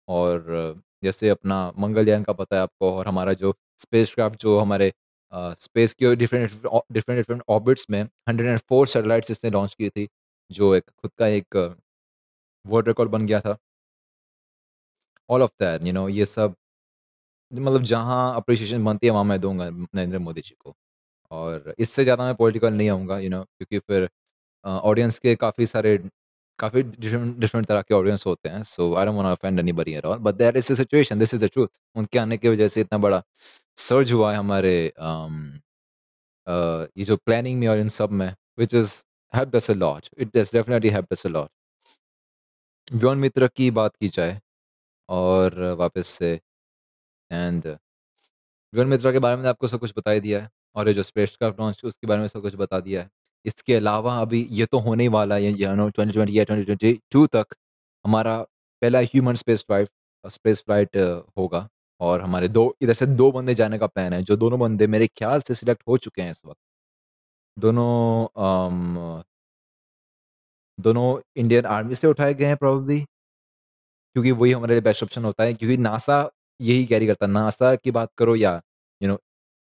और 0.08 0.82
जैसे 1.04 1.30
अपना 1.30 1.58
मंगलयान 1.80 2.24
का 2.24 2.34
पता 2.34 2.56
है 2.56 2.62
आपको 2.62 2.92
और 2.94 3.08
हमारा 3.08 3.34
जो 3.36 3.54
स्पेसक्राफ्ट 3.80 4.42
जो 4.42 4.60
हमारे 4.60 4.92
स्पेस 5.34 5.94
के 5.96 6.16
डिफरेंट 6.16 6.52
डिफरेंट 6.94 7.20
डिफरेंट 7.20 7.44
ऑर्बिट्स 7.50 7.86
में 7.92 8.02
104 8.30 8.88
सैटेलाइट्स 8.88 9.32
इसने 9.32 9.52
लॉन्च 9.52 9.74
की 9.76 9.90
थी, 9.90 10.08
जो 10.52 10.76
एक 10.76 10.84
खुद 11.00 11.12
का 11.20 11.28
एक 11.30 11.58
वर्ल्ड 12.66 12.88
रिकॉर्ड 12.88 13.12
बन 13.12 13.26
गया 13.28 13.40
था। 13.42 13.58
All 15.30 15.42
of 15.44 15.52
that 15.62 15.86
you 15.88 15.94
know 15.94 16.08
ये 16.10 16.26
सब 16.26 16.56
मतलब 17.52 17.84
जहाँ 17.86 18.38
एप्रिसिएशन 18.38 18.84
बनती 18.86 19.08
है 19.08 19.14
वहाँ 19.14 19.24
मैं 19.26 19.40
दूँगा 19.42 19.70
नरेंद्र 19.72 20.20
मोदी 20.20 20.42
जी 20.42 20.56
को। 20.60 20.76
और 21.32 21.74
इससे 21.80 22.04
ज़्यादा 22.04 22.26
मैं 22.26 22.36
पॉलिटिकल 22.36 22.74
नहीं 22.74 22.90
आऊँगा 22.90 23.20
यू 23.20 23.30
नो 23.30 23.44
क्योंकि 23.44 23.80
फिर 23.82 24.10
ऑडियंस 24.66 25.20
के 25.20 25.36
काफ़ी 25.38 25.66
सारे 25.68 25.98
काफ़ी 26.60 26.84
डिफरेंट 26.84 27.38
डिफरेंट 27.40 27.68
तरह 27.68 27.82
के 27.82 27.94
ऑडियंस 27.96 28.26
होते 28.28 28.50
हैं। 28.50 28.64
So 28.66 28.94
I 28.96 29.06
don't 29.06 29.16
want 29.18 29.28
to 29.28 29.32
offend 29.34 29.60
anybody 29.60 29.98
all 30.00 30.18
but 30.20 30.36
that 30.36 30.58
is 30.58 30.74
situation, 30.76 31.20
this 31.20 31.34
is 31.34 31.46
the 31.46 31.50
truth 31.54 31.68
उनके 31.96 32.20
आने 32.20 32.38
की 32.38 32.50
वजह 32.50 32.68
से 32.68 32.82
इतना 32.82 33.00
बड़ा 33.00 33.24
सर्ज 33.78 34.12
हुआ 34.14 34.32
है 34.34 34.38
हमारे 34.38 34.76
अम, 35.00 35.52
अ, 36.48 36.54
ये 36.98 37.04
जो 37.06 37.18
प्लानिंग 37.18 37.60
में 37.60 37.68
और 37.68 37.80
इन 37.80 37.90
सब 37.92 38.12
में 38.14 38.34
which 38.60 38.74
is 38.76 38.94
helped 39.34 39.56
us 39.56 39.72
a 39.72 39.74
lot. 39.76 40.08
It 40.20 40.38
has 40.38 40.52
definitely 40.54 40.90
helped 40.90 41.14
us 41.14 41.26
a 41.26 41.30
lot. 41.30 41.50
John 42.92 43.18
Mitra 43.18 43.48
की 43.48 43.70
बात 43.72 43.96
की 43.96 44.08
जाए 44.10 44.40
और 45.10 45.60
वापस 45.80 46.08
से 46.10 46.40
एंड 47.32 47.64
जॉन 48.74 48.88
मित्रा 48.88 49.12
के 49.12 49.20
बारे 49.20 49.38
में 49.38 49.48
आपको 49.50 49.68
सब 49.68 49.80
कुछ 49.80 49.94
बता 49.98 50.12
ही 50.12 50.20
दिया 50.20 50.42
है 50.42 50.50
और 50.76 50.88
ये 50.88 50.94
जो 50.94 51.04
स्पेसक्राफ्ट 51.04 51.60
लॉन्च 51.60 51.82
उसके 51.86 52.08
बारे 52.08 52.22
में 52.22 52.28
सब 52.28 52.42
कुछ 52.42 52.56
बता 52.58 52.80
दिया 52.82 53.02
है। 53.02 53.10
इसके 53.46 53.76
अलावा 53.76 54.20
अभी 54.22 54.42
ये 54.52 54.66
तो 54.68 54.80
होने 54.82 55.04
ही 55.04 55.10
वाला 55.10 55.36
है 55.38 55.76
नो 55.76 55.90
2020 55.92 56.30
या 56.32 56.44
2022 56.46 57.28
तक 57.28 57.56
हमारा 58.06 58.38
पहला 58.82 59.00
human 59.02 59.36
space 59.36 59.64
flight 59.64 59.90
space 60.26 60.62
flight 60.62 60.98
होगा 61.38 61.68
और 62.02 62.22
हमारे 62.22 62.48
दो 62.50 62.64
इधर 62.82 62.94
से 62.96 63.06
दो 63.08 63.32
बंदे 63.32 63.56
जाने 63.56 63.78
का 63.80 63.88
प्लान 63.88 64.14
है, 64.14 64.22
जो 64.24 64.36
दोनों 64.38 64.60
बंदे 64.60 64.88
मेरे 64.88 65.08
ख्याल 65.10 65.42
से 65.42 65.56
सिलेक्ट 65.56 65.84
हो 65.88 65.98
चुके 66.00 66.22
हैं 66.22 66.32
इस 66.32 66.42
वक़्त। 66.46 66.58
दोनों 67.58 68.28
अम 68.40 69.24
दोनों 70.78 71.06
इंडियन 71.36 71.66
आर्मी 71.68 71.96
से 71.96 72.08
उठाए 72.08 72.34
गए 72.34 72.46
हैं 72.46 72.58
प्रोबेबली 72.58 73.00
क्योंकि 74.16 74.32
वही 74.34 74.52
हमारे 74.52 74.74
लिए 74.74 74.82
बेस्ट 74.82 75.04
ऑप्शन 75.04 75.24
होता 75.26 75.44
है 75.44 75.54
क्योंकि 75.54 75.78
नासा 75.80 76.22
यही 76.60 76.86
कैरी 76.86 77.08
करता। 77.08 77.28
नासा 77.28 77.76
की 77.78 77.92
बात 77.92 78.10
करो 78.18 78.36
या 78.38 78.60
यू 79.02 79.10
नो 79.10 79.18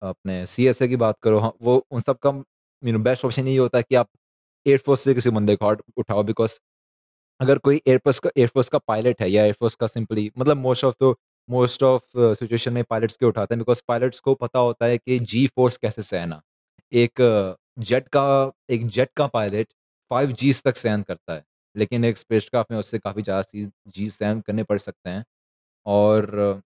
अपने 0.01 0.45
सीएसए 0.47 0.87
की 0.87 0.95
बात 0.97 1.17
करो 1.23 1.39
हाँ, 1.39 1.53
वो 1.61 1.77
उन 1.91 2.01
सब 2.03 2.17
का 2.19 2.29
यू 2.83 2.93
नो 2.93 2.99
बेस्ट 3.01 3.25
ऑप्शन 3.25 3.47
यही 3.47 3.57
होता 3.57 3.77
है 3.77 3.83
कि 3.85 3.95
आप 3.95 4.09
एयरफोर्स 4.65 5.01
से 5.01 5.13
किसी 5.13 5.29
बंदे 5.31 5.55
को 5.57 5.75
उठाओ 5.97 6.23
बिकॉज़ 6.25 6.59
अगर 7.39 7.57
कोई 7.59 7.81
एयरफोर्स 7.87 8.19
का 8.19 8.29
एयरफोर्स 8.37 8.69
का 8.69 8.77
पायलट 8.83 9.21
है 9.21 9.29
या 9.31 9.43
एयरफोर्स 9.45 9.75
का 9.75 9.87
सिंपली 9.87 10.31
मतलब 10.37 10.57
most 10.59 10.85
of 10.85 10.95
the 11.03 11.13
most 11.49 11.83
of 11.83 12.03
situation 12.35 12.73
में 12.73 12.83
पायलट्स 12.85 13.17
के 13.17 13.25
उठाते 13.25 13.55
हैं 13.55 13.59
बिकॉज़ 13.59 13.81
पायलट्स 13.87 14.19
को 14.21 14.33
पता 14.35 14.59
होता 14.59 14.85
है 14.85 14.97
कि 14.99 15.19
जी 15.21 15.45
फोर्स 15.49 15.77
कैसे 15.77 16.01
सहना। 16.03 16.41
एक 16.91 17.21
जेट 17.81 18.07
का 18.09 18.23
एक 18.71 18.87
जेट 18.89 19.09
का 19.17 19.27
पायलट 19.29 19.67
फाइव 20.11 20.31
जीज़ 20.33 20.61
तक 20.65 20.77
सहन 20.77 21.01
करता 21.03 21.33
है, 21.33 21.43
लेकिन 21.75 22.05
एक 22.05 22.17
स्पेसक्राफ्ट 22.17 22.71
में 22.71 22.77
उससे 22.79 22.99
काफ़ी 22.99 23.23
ज़्यादा 23.23 23.41
चीज़ 23.43 23.69
जी 23.89 24.09
सहन 24.11 24.41
करने 24.41 24.63
पड़ 24.65 24.77
सकते 24.79 25.09
हैं 25.09 25.23
और 25.85 26.61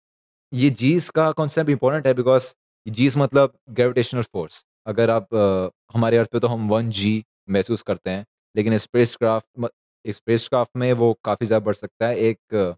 ये 0.52 0.70
जीस 0.72 1.10
का 1.12 1.32
कॉन्सेप्ट 1.34 1.70
इम्पोर्टेंट 1.70 2.08
है 2.08 2.14
बिकॉज़ 2.14 2.54
जीस 2.86 3.18
मतलब 3.18 3.54
ग्रेविटेशनल 3.72 4.22
फ़ोर्स। 4.24 4.64
अगर 4.88 5.10
आप 5.10 5.34
अ, 5.36 5.70
हमारे 5.94 6.18
अर्थ 6.18 6.30
पे 6.32 6.40
तो 6.40 6.48
हम 6.48 6.68
वन 6.70 6.90
जी 6.92 7.24
महसूस 7.50 7.82
करते 7.84 8.10
हैं, 8.10 8.26
लेकिन 8.56 8.78
स्पेस 8.80 9.16
क्राफ्ट 9.16 9.70
स्पेस 10.06 10.48
क्राफ्ट 10.48 10.78
में 10.78 10.92
वो 10.96 11.14
काफ़ी 11.24 11.46
ज़्यादा 11.48 11.66
बढ़ 11.66 11.76
सकता 11.76 12.08
है। 12.08 12.18
एक 12.20 12.76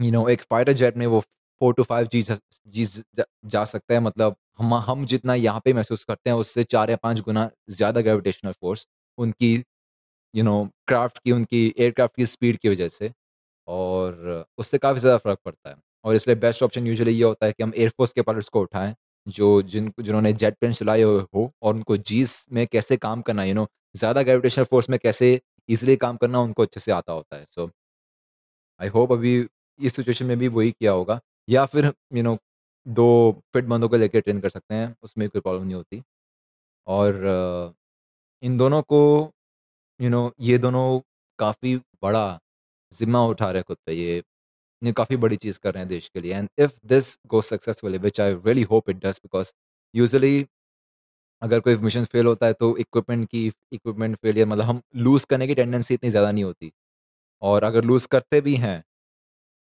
यू 0.00 0.10
नो 0.12 0.26
एक 0.28 0.42
फाइटर 0.44 0.72
जेट 0.74 0.96
में 0.96 1.06
वो 1.06 1.20
फोर 1.60 1.74
टू 1.74 1.82
फाइव 1.84 2.06
जी 2.08 2.22
जा 2.22 2.36
जी 2.68 2.84
जा 3.46 3.64
सकता 3.66 3.94
है 3.94 4.00
मतलब 4.00 4.36
हम 4.58 4.74
हम 4.86 5.04
जितना 5.06 5.34
यहाँ 5.36 5.60
पे 5.64 5.72
महसूस 5.72 6.04
करते 6.04 6.30
हैं 6.30 6.36
उससे 6.36 6.64
चार 6.66 6.90
या 6.90 6.96
5 6.98 7.20
गुना 7.22 7.48
ज़्यादा 7.70 8.00
ग्रेविटेशनल 8.00 8.52
फ़ोर्स 8.54 8.86
उनकी 9.18 9.52
यू 10.34 10.44
नो 10.44 10.56
क्राफ्ट 10.88 11.18
की 11.20 11.32
उनकी 11.32 11.64
एयरक्राफ्ट 11.70 12.16
की 12.16 12.26
स्पीड 12.28 12.58
की 12.58 12.68
वजह 12.68 12.88
से। 12.90 13.12
और 13.68 14.44
उससे 14.58 14.78
काफ़ी 14.78 15.00
ज़्यादा 15.00 15.18
फ़र्क 15.18 15.38
पड़ता 15.44 15.70
है 15.70 15.76
और 16.04 16.14
इसलिए 16.14 16.36
बेस्ट 16.36 16.62
ऑप्शन 16.62 16.86
यूजुअली 16.86 17.12
ये 17.12 17.24
होता 17.24 17.46
है 17.46 17.52
कि 17.52 17.62
हम 17.62 17.72
एयरफ़ोर्स 17.76 18.12
के 18.12 18.22
पायलट्स 18.22 18.48
को 18.48 18.60
उठाएँ, 18.62 18.94
जो 19.26 19.62
जिन 19.64 19.92
जिन्होंने 20.00 20.32
जेट 20.34 20.54
प्लेन 20.60 20.72
चलाए 20.72 21.02
हुए 21.02 21.22
हो 21.34 21.50
और 21.62 21.74
उनको 21.74 21.96
जीस 21.98 22.44
में 22.52 22.66
कैसे 22.66 22.96
काम 22.98 23.22
करना 23.22 23.44
यू 23.44 23.54
नो 23.54 23.66
ज़्यादा 23.96 24.22
ग्रेविटेशनल 24.22 24.64
फ़ोर्स 24.66 24.90
में 24.90 24.98
कैसे 25.02 25.40
ईज़िली 25.68 25.96
काम 25.98 26.16
करना 26.16 26.40
उनको 26.40 26.62
अच्छे 26.62 26.80
से 26.80 26.92
आता 26.92 27.12
होता 27.12 27.36
है। 27.36 27.44
सो 27.46 27.70
आई 28.80 28.88
होप 28.88 29.12
अभी 29.12 29.34
इस 29.80 29.94
सिचुएशन 29.96 30.26
में 30.26 30.38
भी 30.38 30.48
वही 30.50 30.70
किया 30.72 30.92
होगा 30.92 31.20
या 31.48 31.64
फिर 31.66 31.92
यू 32.14 32.22
नो 32.22 32.36
दो 32.86 33.06
फिट 33.54 33.64
बंदों 33.64 33.88
को 33.88 33.96
लेकर 33.96 34.20
ट्रेन 34.20 34.40
कर 34.40 34.48
सकते 34.48 34.74
हैं, 34.74 34.94
उसमें 35.02 35.28
कोई 35.28 35.40
प्रॉब्लम 35.40 35.64
नहीं 35.64 35.74
होती। 35.74 36.02
और 36.86 37.74
इन 38.42 38.56
दोनों 38.58 38.80
को 38.84 39.00
यू 40.00 40.08
नो 40.10 40.30
ये 40.40 40.58
दोनों 40.58 41.00
काफ़ी 41.38 41.76
बड़ा 42.02 42.26
ज़िम्मा 42.98 43.24
उठा 43.26 43.50
रहे 43.50 43.60
हैं 43.60 43.64
खुद 43.68 43.78
पे 43.86 43.92
ये 43.94 44.22
ये 44.82 44.92
काफ़ी 44.92 45.16
बड़ी 45.16 45.36
चीज़ 45.36 45.58
कर 45.60 45.74
रहे 45.74 45.82
हैं 45.82 45.88
देश 45.88 46.08
के 46.14 46.20
लिए 46.20 46.34
and 46.34 46.48
if 46.58 46.78
this 46.86 47.16
goes 47.26 47.46
successfully 47.46 47.98
which 47.98 48.20
I 48.20 48.34
really 48.36 48.62
hope 48.72 48.90
it 48.90 48.96
does 49.06 49.20
because 49.24 49.52
usually 49.94 50.46
अगर 51.42 51.60
कोई 51.60 51.76
मिशन 51.78 52.04
फेल 52.06 52.26
होता 52.26 52.46
है 52.46 52.52
तो 52.54 52.76
इक्विपमेंट 52.78 53.28
की 53.30 53.46
इक्विपमेंट 53.72 54.16
फेलियर 54.16 54.46
मतलब 54.46 54.64
हम 54.64 54.80
लूज़ 54.98 55.26
करने 55.26 55.46
की 55.46 55.54
टेंडेंसी 55.54 55.94
इतनी 55.94 56.10
ज़्यादा 56.10 56.30
नहीं 56.32 56.44
होती 56.44 56.72
और 57.42 57.64
अगर 57.64 57.84
लूज़ 57.84 58.06
करते 58.08 58.40
भी 58.40 58.54
हैं, 58.56 58.82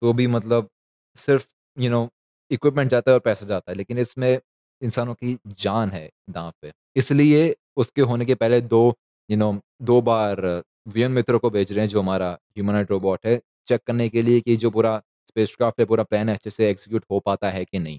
तो 0.03 0.13
भी 0.13 0.27
मतलब 0.29 0.69
सिर्फ़ 1.17 1.47
यू 1.77 1.91
नो 1.91 2.09
इक्विपमेंट 2.51 2.91
जाता 2.91 3.11
है 3.11 3.15
और 3.15 3.21
पैसा 3.21 3.47
जाता 3.47 3.73
है, 3.73 3.77
लेकिन 3.79 3.99
इसमें 3.99 4.39
इंसानों 4.83 5.15
की 5.15 5.39
जान 5.59 5.91
है 5.91 6.09
दाँव 6.31 6.53
पे। 6.63 6.73
इसलिए 6.97 7.55
उसके 7.77 8.03
होने 8.03 8.27
के 8.27 8.35
पहले 8.35 8.61
दो 8.63 8.83
यू 9.29 9.37
you 9.37 9.39
नो 9.39 9.53
know, 9.53 9.63
दो 9.83 10.01
बार 10.03 10.41
वीएन 10.89 11.13
मित्रों 11.13 11.39
को 11.39 11.51
भेज 11.51 11.73
रहे 11.73 11.81
हैं 11.81 11.89
जो 11.89 12.01
हमारा 12.01 12.31
ह्यूमनॉइड 12.33 12.91
रोबोट 12.91 13.27
है, 13.27 13.41
चेक 13.69 13.83
करने 13.87 14.09
के 14.09 14.23
लिए 14.23 14.41
कि 14.41 14.57
जो 14.57 14.71
पूरा 14.71 14.97
स्पेसक्राफ्ट 15.29 15.81
है, 15.81 15.87
पूरा 15.87 16.03
प्लान 16.05 16.29
अच्छे 16.31 16.51
से 16.51 16.69
एग्ज़ीक्यूट 16.71 17.05
हो 17.11 17.21
पाता 17.21 17.51
है 17.51 17.65
कि 17.65 17.79
नहीं। 17.79 17.99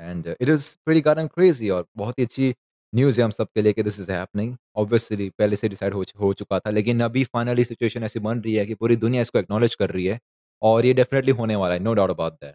And 0.00 0.26
it 0.30 0.48
is 0.48 0.74
pretty 0.84 1.00
goddamn 1.00 1.26
crazy 1.28 1.70
और 1.70 1.86
बहुत 1.96 2.18
ही 2.18 2.24
अच्छी 2.24 2.54
न्यूज़ 2.92 3.20
है 3.20 3.24
हम 3.24 3.30
सबके 3.30 3.62
लिए 3.62 3.72
कि 3.72 3.82
दिस 3.82 3.98
इज़ 4.00 4.10
हैपनिंग। 4.12 4.56
ऑब्वियसली 4.76 5.28
पहले 5.38 5.56
से 5.56 5.68
डिसाइड 5.68 5.94
हो 5.94 6.04
हो 6.20 6.32
चुका 6.34 6.58
था, 6.58 6.70
लेकिन 6.70 7.00
अभी 7.02 7.24
फाइनली 7.26 7.64
सिचुएशन 7.64 8.04
ऐसी 8.04 8.20
बन 8.20 8.40
रही 8.40 8.54
है 8.54 8.66
कि 8.66 8.74
पूरी 8.74 8.96
दुनिया 8.98 9.22
इसको 9.22 9.38
एक्नॉलेज 9.38 9.74
कर 9.74 9.90
रही 9.90 10.06
है 10.06 10.18
और 10.62 10.86
ये 10.86 10.92
डेफिनेटली 10.94 11.32
होने 11.32 11.56
वाला 11.56 11.74
है, 11.74 11.80
नो 11.80 11.94
डाउट 11.94 12.10
अबाउट 12.10 12.32
दैट। 12.34 12.54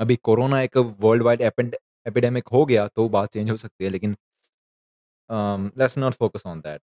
अभी 0.00 0.16
कोरोना 0.18 0.60
एक 0.62 0.76
वर्ल्ड 0.76 1.22
वाइड 1.22 1.40
एपिडेमिक 2.06 2.48
हो 2.48 2.64
गया 2.66 2.86
तो 2.88 3.08
बात 3.10 3.32
चेंज 3.32 3.50
हो 3.50 3.56
सकती 3.58 3.84
है, 3.84 3.90
लेकिन 3.90 4.16
let's 5.78 5.98
not 5.98 6.14
focus 6.14 6.46
on 6.46 6.60
that. 6.60 6.80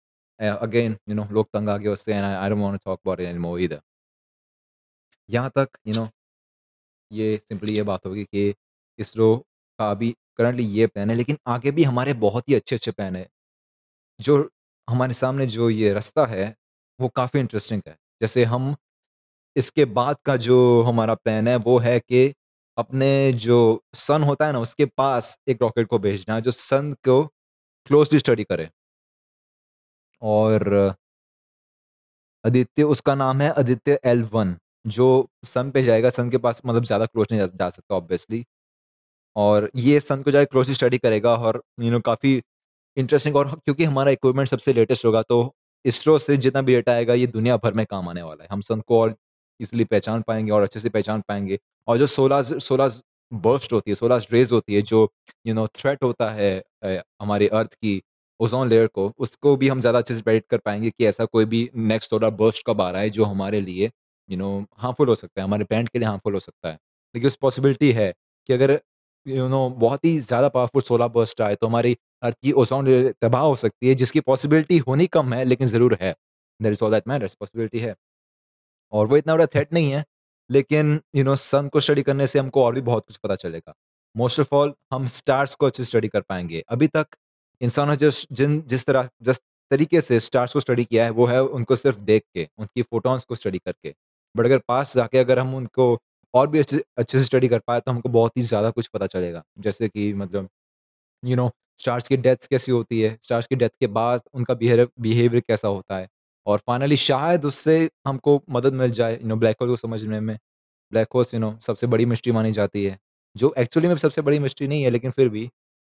Again 0.49 0.96
you 1.08 1.14
know 1.14 1.26
लोग 1.32 1.49
तंग 1.52 1.68
आ 1.68 1.76
गए 1.76 1.88
उससे 1.88 2.14
and 2.14 2.25
I 2.25 2.34
I 2.34 2.49
don't 2.50 2.61
want 2.61 2.75
to 2.75 2.90
talk 2.90 3.00
about 3.00 3.20
it 3.20 3.26
anymore 3.28 3.61
either. 3.61 3.80
यहाँ 5.30 5.50
तक 5.58 5.68
यू 5.87 5.94
नो 5.94 6.08
ये 7.12 7.37
सिंपली 7.49 7.76
ये 7.76 7.82
बात 7.82 8.06
होगी 8.06 8.25
कि 8.25 8.54
इसरो 8.99 9.37
का 9.78 9.90
अभी 9.90 10.11
करंटली 10.37 10.64
ये 10.64 10.87
प्लान 10.87 11.11
है, 11.11 11.16
लेकिन 11.16 11.38
आगे 11.46 11.70
भी 11.70 11.84
हमारे 11.84 12.12
बहुत 12.12 12.49
ही 12.49 12.54
अच्छे-अच्छे 12.54 12.90
प्लान 12.90 13.16
है 13.16 13.28
जो 14.20 14.50
हमारे 14.90 15.14
सामने 15.14 15.46
जो 15.46 15.70
ये 15.70 15.92
रास्ता 15.92 16.26
है, 16.26 16.56
वो 17.00 17.08
काफ़ी 17.08 17.40
इंटरेस्टिंग 17.40 17.82
है। 17.88 17.96
जैसे 18.22 18.44
हम 18.44 18.76
इसके 19.56 19.84
बाद 19.84 20.16
का 20.25 20.37
जो 20.37 20.82
हमारा 20.82 21.14
प्लान 21.14 21.49
है, 21.49 21.56
वो 21.56 21.78
है 21.78 22.00
कि 22.00 22.34
अपने 22.78 23.32
जो 23.32 23.82
सन 23.94 24.22
होता 24.22 24.46
है 24.46 24.52
ना, 24.52 24.58
उसके 24.58 24.87
पास 24.87 25.38
एक 25.49 25.62
रॉकेट 25.62 25.87
को 25.87 25.99
भेजना, 25.99 26.40
जो 26.40 26.50
सन 26.50 26.92
को 26.92 27.26
क्लोज़ली 27.87 28.18
स्टडी 28.18 28.44
करे। 28.44 28.70
और 30.22 30.94
आदित्य 32.44 32.82
उसका 32.84 33.14
नाम 33.14 33.40
है 33.40 33.50
आदित्य 33.52 33.98
एल 34.04 34.22
वन 34.32 34.56
जो 34.88 35.06
सन 35.46 35.70
पे 35.70 35.82
जाएगा, 35.82 36.08
सन 36.10 36.30
के 36.30 36.38
पास 36.38 36.60
मतलब 36.66 36.84
ज़्यादा 36.84 37.06
क्लोज़ 37.06 37.28
नहीं 37.30 37.40
जा 37.40 37.46
जा 37.56 37.68
सकता 37.70 37.94
ऑब्वियसली। 37.96 38.44
और 39.36 39.70
ये 39.76 40.00
सन 40.00 40.22
को 40.22 40.30
जाके 40.30 40.46
क्लोज़ली 40.46 40.74
स्टडी 40.74 40.98
करेगा 40.98 41.34
और 41.36 41.62
यू 41.80 41.90
नो 41.90 42.00
काफ़ी 42.02 42.40
इंटरेस्टिंग 42.96 43.36
और 43.36 43.50
क्योंकि 43.56 43.84
हमारा 43.84 44.10
इक्विपमेंट 44.10 44.48
सबसे 44.48 44.72
लेटेस्ट 44.72 45.04
होगा 45.04 45.22
तो 45.24 45.38
इसरो 45.84 46.18
से 46.18 46.36
जितना 46.36 46.62
भी 46.62 46.74
डेटा 46.74 46.92
आएगा 46.92 47.14
ये 47.14 47.26
दुनिया 47.28 47.56
भर 47.58 47.74
में 47.74 47.84
काम 47.86 48.08
आने 48.08 48.22
वाला 48.22 48.42
है। 48.44 48.48
हम 48.52 48.60
सन 48.62 48.80
को 48.88 49.00
और 49.00 49.14
इसलिए 49.60 49.84
पहचान 49.86 50.22
पाएँगे 50.28 50.50
और 50.52 50.62
अच्छे 50.62 50.80
से 50.80 50.88
पहचान 50.90 51.22
पाएँगे 51.28 51.58
और 51.88 51.98
जो 51.98 52.06
सोलार्स 52.08 52.52
सोलार्स 52.64 53.02
बर्स्ट 53.32 53.72
होती 53.72 53.90
है, 53.90 53.94
सोलार्स 53.94 54.26
रेज़ 54.32 54.54
होती 54.54 54.74
है 54.74 54.82
जो 54.84 55.08
यू 55.46 55.54
नो 55.54 55.66
थ्रेट 55.76 56.04
होता 56.04 56.30
है 56.32 56.62
हमारी 56.84 57.48
अर्थ 57.50 57.74
की 57.74 58.00
ओज़ोन 58.40 58.68
लेयर 58.68 58.86
को, 58.86 59.12
उसको 59.18 59.56
भी 59.56 59.68
हम 59.68 59.80
ज़्यादा 59.80 59.98
अच्छे 59.98 60.14
से 60.14 60.22
प्रेडिक्ट 60.22 60.48
कर 60.50 60.58
पाएँगे 60.60 60.90
कि 60.90 61.06
ऐसा 61.06 61.24
कोई 61.26 61.44
भी 61.46 61.68
नेक्स्ट 61.76 62.10
सोलर 62.10 62.30
बर्स्ट 62.32 62.62
कब 62.66 62.80
आ 62.80 62.90
रहा 62.90 63.02
है 63.02 63.10
जो 63.10 63.24
हमारे 63.24 63.60
लिए 63.60 63.90
यू 64.28 64.36
नो 64.38 64.48
हार्मफुल 64.78 65.08
हो 65.08 65.14
सकता 65.14 65.40
है, 65.40 65.46
हमारे 65.46 65.64
प्लैनेट 65.64 65.88
के 65.88 65.98
लिए 65.98 66.08
हार्मफुल 66.08 66.34
हो 66.34 66.40
सकता 66.40 66.68
है। 66.68 66.78
लेकिन 67.14 67.26
उस 67.26 67.36
पॉसिबिलिटी 67.36 67.90
है 67.92 68.12
कि 68.48 68.52
अगर 68.52 68.78
यू 69.26 69.48
नो 69.48 69.68
बहुत 69.70 70.04
ही 70.04 70.18
ज़्यादा 70.20 70.48
पावरफुल 70.50 70.82
सोलर 70.82 71.08
बर्स्ट 71.10 71.40
आए 71.40 71.54
तो 71.54 71.66
हमारी 71.66 71.96
अर्थ 72.22 72.36
की 72.42 72.52
ओज़ोन 72.54 72.86
लेयर 72.86 73.12
तबाह 73.22 73.42
हो 73.42 73.56
सकती 73.56 73.88
है 73.88 73.94
जिसकी 73.94 74.20
पॉसिबिलिटी 74.22 74.78
होनी 74.80 75.06
कम 75.08 75.32
है 75.34 75.44
लेकिन 75.44 75.66
ज़रूर 75.66 75.96
है। 76.02 76.14
That 76.60 76.72
is 76.72 76.84
all 76.84 76.90
that 76.90 77.08
matters 77.08 77.34
possibility 77.34 77.78
है। 77.80 77.94
और 78.92 79.06
वो 79.06 79.16
इतना 79.16 79.34
बड़ा 79.34 79.46
थ्रेट 79.46 79.72
नहीं 79.72 79.90
है, 79.90 80.04
लेकिन 80.50 81.00
यू 81.16 81.24
नो 81.24 81.34
सन 81.36 81.68
को 81.68 81.80
स्टडी 81.80 82.02
करने 82.02 82.26
से 82.26 82.38
हमको 82.38 82.64
और 82.64 82.74
भी 82.74 82.80
बहुत 82.82 83.06
कुछ 83.06 83.16
पता 83.16 83.34
चलेगा। 83.36 83.74
मोस्ट 84.14 84.40
ऑफ़ 84.40 84.54
ऑल 84.54 84.74
हम 84.92 85.06
स्टार्स 85.08 85.54
को 85.54 85.66
अच्छे 85.66 85.82
से 85.84 85.88
स्टडी 85.88 86.08
कर 86.08 86.20
पाएँगे। 86.22 86.62
अभी 86.68 86.86
तक 86.88 87.06
इंसानों 87.62 87.95
जिस 87.97 88.26
जिन 88.33 88.62
जिस 88.69 88.85
तरह 88.87 89.09
जिस 89.23 89.38
तरीके 89.71 90.00
से 90.00 90.19
स्टार्स 90.21 90.52
को 90.52 90.61
स्टडी 90.61 90.85
किया 90.85 91.04
है, 91.04 91.11
वो 91.11 91.26
है 91.26 91.42
उनको 91.42 91.76
सिर्फ़ 91.76 91.99
देख 92.00 92.23
के, 92.35 92.49
उनकी 92.59 92.83
फोटॉन्स 92.85 93.25
को 93.25 93.35
स्टडी 93.35 93.59
करके। 93.59 93.95
बट 94.35 94.45
अगर 94.47 94.59
पास 94.69 94.95
जाके 94.97 95.19
अगर 95.19 95.38
हम 95.38 95.54
उनको 95.54 95.99
और 96.35 96.49
भी 96.49 96.59
अच्छे 96.59 96.83
अच्छे 96.99 97.19
से 97.19 97.25
स्टडी 97.25 97.49
कर 97.49 97.59
पाए 97.61 97.81
तो 97.81 97.92
हमको 97.92 98.09
बहुत 98.11 98.37
ही 98.37 98.42
ज़्यादा 98.45 98.71
कुछ 98.71 98.88
पता 98.88 99.07
चलेगा। 99.09 99.42
जैसे 99.61 99.88
कि 99.88 100.12
मतलब 100.14 100.49
यू 101.23 101.37
नो 101.37 101.50
स्टार्स 101.81 102.09
की 102.09 102.16
डेथ 102.19 102.47
कैसी 102.50 102.73
होती 102.73 103.00
है, 103.00 103.19
स्टार्स 103.23 103.47
की 103.47 103.57
डेथ 103.57 103.71
के 103.81 103.87
बाद 103.88 104.21
उनका 104.35 104.54
बिहेवियर 104.54 105.40
कैसा 105.40 105.69
होता 105.69 105.97
है 105.97 106.09
और 106.47 106.59
फाइनली 106.66 106.97
शायद 106.99 107.45
उससे 107.45 107.78
हमको 108.07 108.40
मदद 108.50 108.73
मिल 108.75 108.90
जाए 108.92 109.14
यू 109.14 109.28
नो 109.28 109.37
ब्लैक 109.37 109.57
होल 109.61 109.69
को 109.69 109.76
समझने 109.78 110.21
में। 110.21 110.37
ब्लैक 110.92 111.09
होल्स 111.14 111.35
यू 111.35 111.40
नो 111.40 111.57
सबसे 111.62 111.87
बड़ी 111.87 112.07
मिस्ट्री 112.07 112.33
मानी 112.33 112.52
जाती 112.52 112.85
है, 112.85 112.99
जो 113.37 113.54
एक्चुअली 113.59 113.88
में 113.88 113.97
सबसे 113.99 114.23
बड़ी 114.23 114.38
मिस्ट्री 114.40 114.69
नहीं 114.69 114.83
है 114.83 114.90
लेकिन 114.90 115.11
फिर 115.11 115.28
भी 115.28 115.42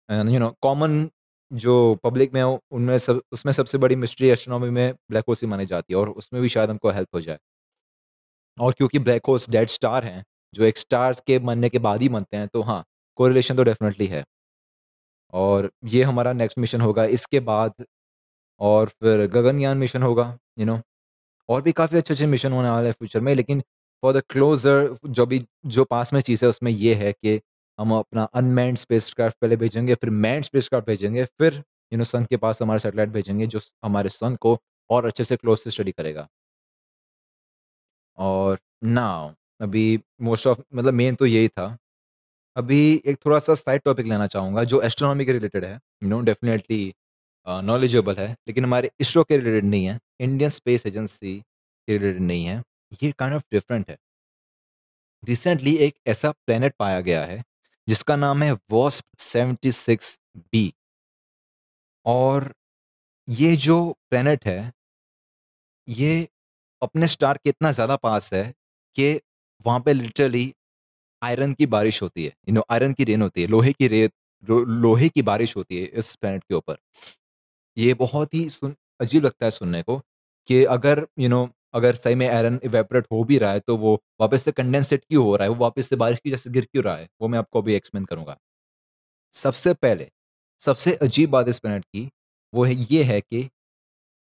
यू 0.08 0.38
नो 0.38 0.54
कॉमन 0.62 1.08
जो 1.50 1.74
पब्लिक 2.04 2.32
में 2.34 2.42
उनमें 2.42 2.96
सब 3.00 3.20
उसमें 3.32 3.52
सबसे 3.52 3.78
बड़ी 3.78 3.96
मिस्ट्री 3.96 4.28
एस्ट्रोनॉमी 4.30 4.70
में 4.72 4.92
ब्लैक 5.10 5.24
होल्स 5.28 5.42
ही 5.42 5.48
मानी 5.48 5.66
जाती 5.66 5.94
है 5.94 5.98
और 5.98 6.08
उसमें 6.12 6.42
भी 6.42 6.48
शायद 6.50 6.70
हमको 6.70 6.90
हेल्प 6.90 7.14
हो 7.14 7.20
जाए। 7.22 7.38
और 8.58 8.72
क्योंकि 8.72 8.98
ब्लैक 8.98 9.26
होल्स 9.26 9.48
डेड 9.50 9.68
स्टार 9.68 10.04
हैं, 10.04 10.24
जो 10.54 10.64
एक 10.64 10.78
स्टार्स 10.78 11.20
के 11.26 11.38
मरने 11.40 11.68
के 11.68 11.78
बाद 11.80 12.02
ही 12.02 12.08
बनते 12.10 12.36
हैं, 12.36 12.48
तो 12.48 12.62
हाँ, 12.62 12.84
कोरिलेशन 13.18 13.56
तो 13.56 13.64
डेफिनेटली 13.64 14.06
है। 14.08 14.24
और 15.32 15.70
ये 15.86 16.02
हमारा 16.04 16.32
नेक्स्ट 16.32 16.58
मिशन 16.58 16.80
होगा 16.80 17.04
इसके 17.14 17.40
बाद 17.42 17.84
और 18.60 18.88
फिर 18.96 19.26
गगनयान 19.30 19.78
मिशन 19.78 20.02
होगा, 20.02 20.38
यू 20.58 20.66
नो 20.66 20.80
और 21.48 21.62
भी 21.62 21.72
काफ़ी 21.74 21.98
अच्छे-अच्छे 21.98 22.26
मिशन 22.28 22.52
होने 22.52 22.70
वाले 22.70 22.86
हैं 22.86 22.94
फ्यूचर 22.94 23.20
में, 23.20 23.34
लेकिन 23.34 23.62
फॉर 24.02 24.14
द 24.14 24.22
क्लोज़र 24.30 24.94
जो 25.08 25.26
भी 25.26 25.44
जो 25.68 25.84
पास 25.86 26.12
में 26.12 26.20
चीज़ 26.22 26.44
है 26.44 26.48
उसमें 26.50 26.72
ये 26.72 26.94
है 26.96 27.12
कि 27.14 27.40
हम 27.78 27.92
अपना 27.92 28.22
अनमैन्ड 28.34 28.78
स्पेसक्राफ्ट 28.78 29.36
पहले 29.40 29.56
भेजेंगे, 29.56 29.94
फिर 29.94 30.10
मैन्ड 30.10 30.44
स्पेसक्राफ्ट 30.44 30.86
भेजेंगे, 30.86 31.24
फिर 31.24 31.62
यू 31.92 31.98
नो 31.98 32.04
सन 32.04 32.24
के 32.24 32.36
पास 32.36 32.62
हमारा 32.62 32.78
सैटेलाइट 32.78 33.08
भेजेंगे 33.08 33.46
जो 33.46 33.60
हमारे 33.84 34.08
सन 34.08 34.36
को 34.36 34.58
और 34.90 35.06
अच्छे 35.06 35.24
से 35.24 35.36
क्लोज़ 35.36 35.60
से 35.60 35.70
स्टडी 35.70 35.92
करेगा। 35.92 36.28
और 38.18 38.58
नाउ 38.84 39.32
अभी 39.60 40.00
मोस्ट 40.22 40.46
ऑफ़ 40.46 40.60
मतलब 40.74 40.94
मेन 40.94 41.14
तो 41.14 41.26
यही 41.26 41.48
था। 41.48 41.76
अभी 42.56 43.02
एक 43.06 43.18
थोड़ा-सा 43.26 43.54
साइड 43.54 43.82
टॉपिक 43.82 44.06
लेना 44.06 44.26
चाहूँगा 44.26 44.64
जो 44.64 44.80
एस्ट्रोनॉमी 44.82 45.24
के 45.24 45.32
रिलेटेड 45.32 45.64
है, 45.64 45.74
यू 46.02 46.08
नो 46.08 46.20
डेफ़िनिटली 46.20 46.94
नॉलेजेबल 47.46 48.16
है, 48.16 48.30
लेकिन 48.48 48.64
हमारे 48.64 48.90
इसरो 49.00 49.24
के 49.24 49.36
रिलेटेड 49.36 49.64
नहीं 49.64 49.86
है, 49.86 49.98
इंडियन 50.20 50.50
स्पेस 50.50 50.86
एजेंसी 50.86 51.38
के 51.88 51.98
रिलेटेड 51.98 52.22
नहीं 52.22 52.44
है, 52.44 52.62
ये 53.02 53.12
काइंड 53.12 53.34
ऑफ़ 53.34 53.42
डिफरेंट 53.52 53.90
है। 53.90 53.96
रिसेंटली 55.22 55.76
एक 55.76 55.94
ऐसा 56.06 56.30
प्लैनेट 56.32 56.74
पाया 56.78 57.00
गया 57.00 57.24
है, 57.24 57.42
जिसका 57.88 58.16
नाम 58.16 58.42
है 58.42 58.52
वास्प 58.72 59.04
76 59.18 60.18
बी 60.36 60.72
और 62.06 62.52
ये 63.28 63.54
जो 63.56 63.76
प्लैनेट 64.10 64.44
है, 64.46 64.72
ये 65.88 66.28
अपने 66.82 67.06
स्टार 67.08 67.38
के 67.44 67.50
इतना 67.50 67.72
ज़्यादा 67.72 67.96
पास 67.96 68.32
है 68.32 68.44
कि 68.96 69.12
वहाँ 69.66 69.80
पे 69.80 69.92
लिटरली 69.92 70.52
आयरन 71.22 71.52
की 71.54 71.66
बारिश 71.66 72.02
होती 72.02 72.24
है, 72.24 72.32
यू 72.48 72.54
नो 72.54 72.64
आयरन 72.70 72.92
की 72.92 73.04
रेन 73.04 73.22
होती 73.22 73.42
है, 73.42 73.46
लोहे 73.48 73.72
की 73.72 73.88
रेत 73.88 74.12
लोहे 74.44 75.08
की 75.08 75.22
बारिश 75.22 75.56
होती 75.56 75.78
है 75.78 75.84
इस 75.94 76.14
प्लैनेट 76.16 76.44
के 76.44 76.54
ऊपर। 76.54 76.76
ये 77.76 77.94
बहुत 77.94 78.34
ही 78.34 78.48
सुन 78.50 78.74
अजीब 79.00 79.24
लगता 79.24 79.44
है 79.46 79.50
सुनने 79.50 79.82
को 79.82 79.98
कि 80.48 80.64
अगर 80.66 81.06
यू 81.18 81.28
नो 81.28 81.48
अगर 81.74 81.94
सही 81.94 82.14
में 82.14 82.28
आयरन 82.28 82.58
इवेपोरेट 82.64 83.06
हो 83.12 83.22
भी 83.24 83.38
रहा 83.38 83.52
है, 83.52 83.60
तो 83.60 83.76
वो 83.78 83.94
वापस 84.20 84.44
से 84.44 84.52
कंडेंसेट 84.52 85.04
क्यों 85.04 85.24
हो 85.24 85.36
रहा 85.36 85.44
है? 85.44 85.50
वो 85.50 85.56
वापस 85.58 85.88
से 85.88 85.96
बारिश 85.96 86.20
की 86.24 86.30
जैसे 86.30 86.50
गिर 86.50 86.64
क्यों 86.64 86.84
रहा 86.84 86.96
है? 86.96 87.08
वो 87.22 87.28
मैं 87.28 87.38
आपको 87.38 87.62
अभी 87.62 87.74
एक्सप्लेन 87.74 88.04
करूँगा। 88.04 88.36
सबसे 89.34 89.72
पहले, 89.74 90.08
सबसे 90.62 90.92
अजीब 91.02 91.30
बात 91.30 91.48
इस 91.48 91.58
प्लैनेट 91.58 91.84
की, 91.84 92.08
वो 92.52 92.64
है 92.64 92.74
ये 92.92 93.02
है 93.04 93.20
कि 93.22 93.48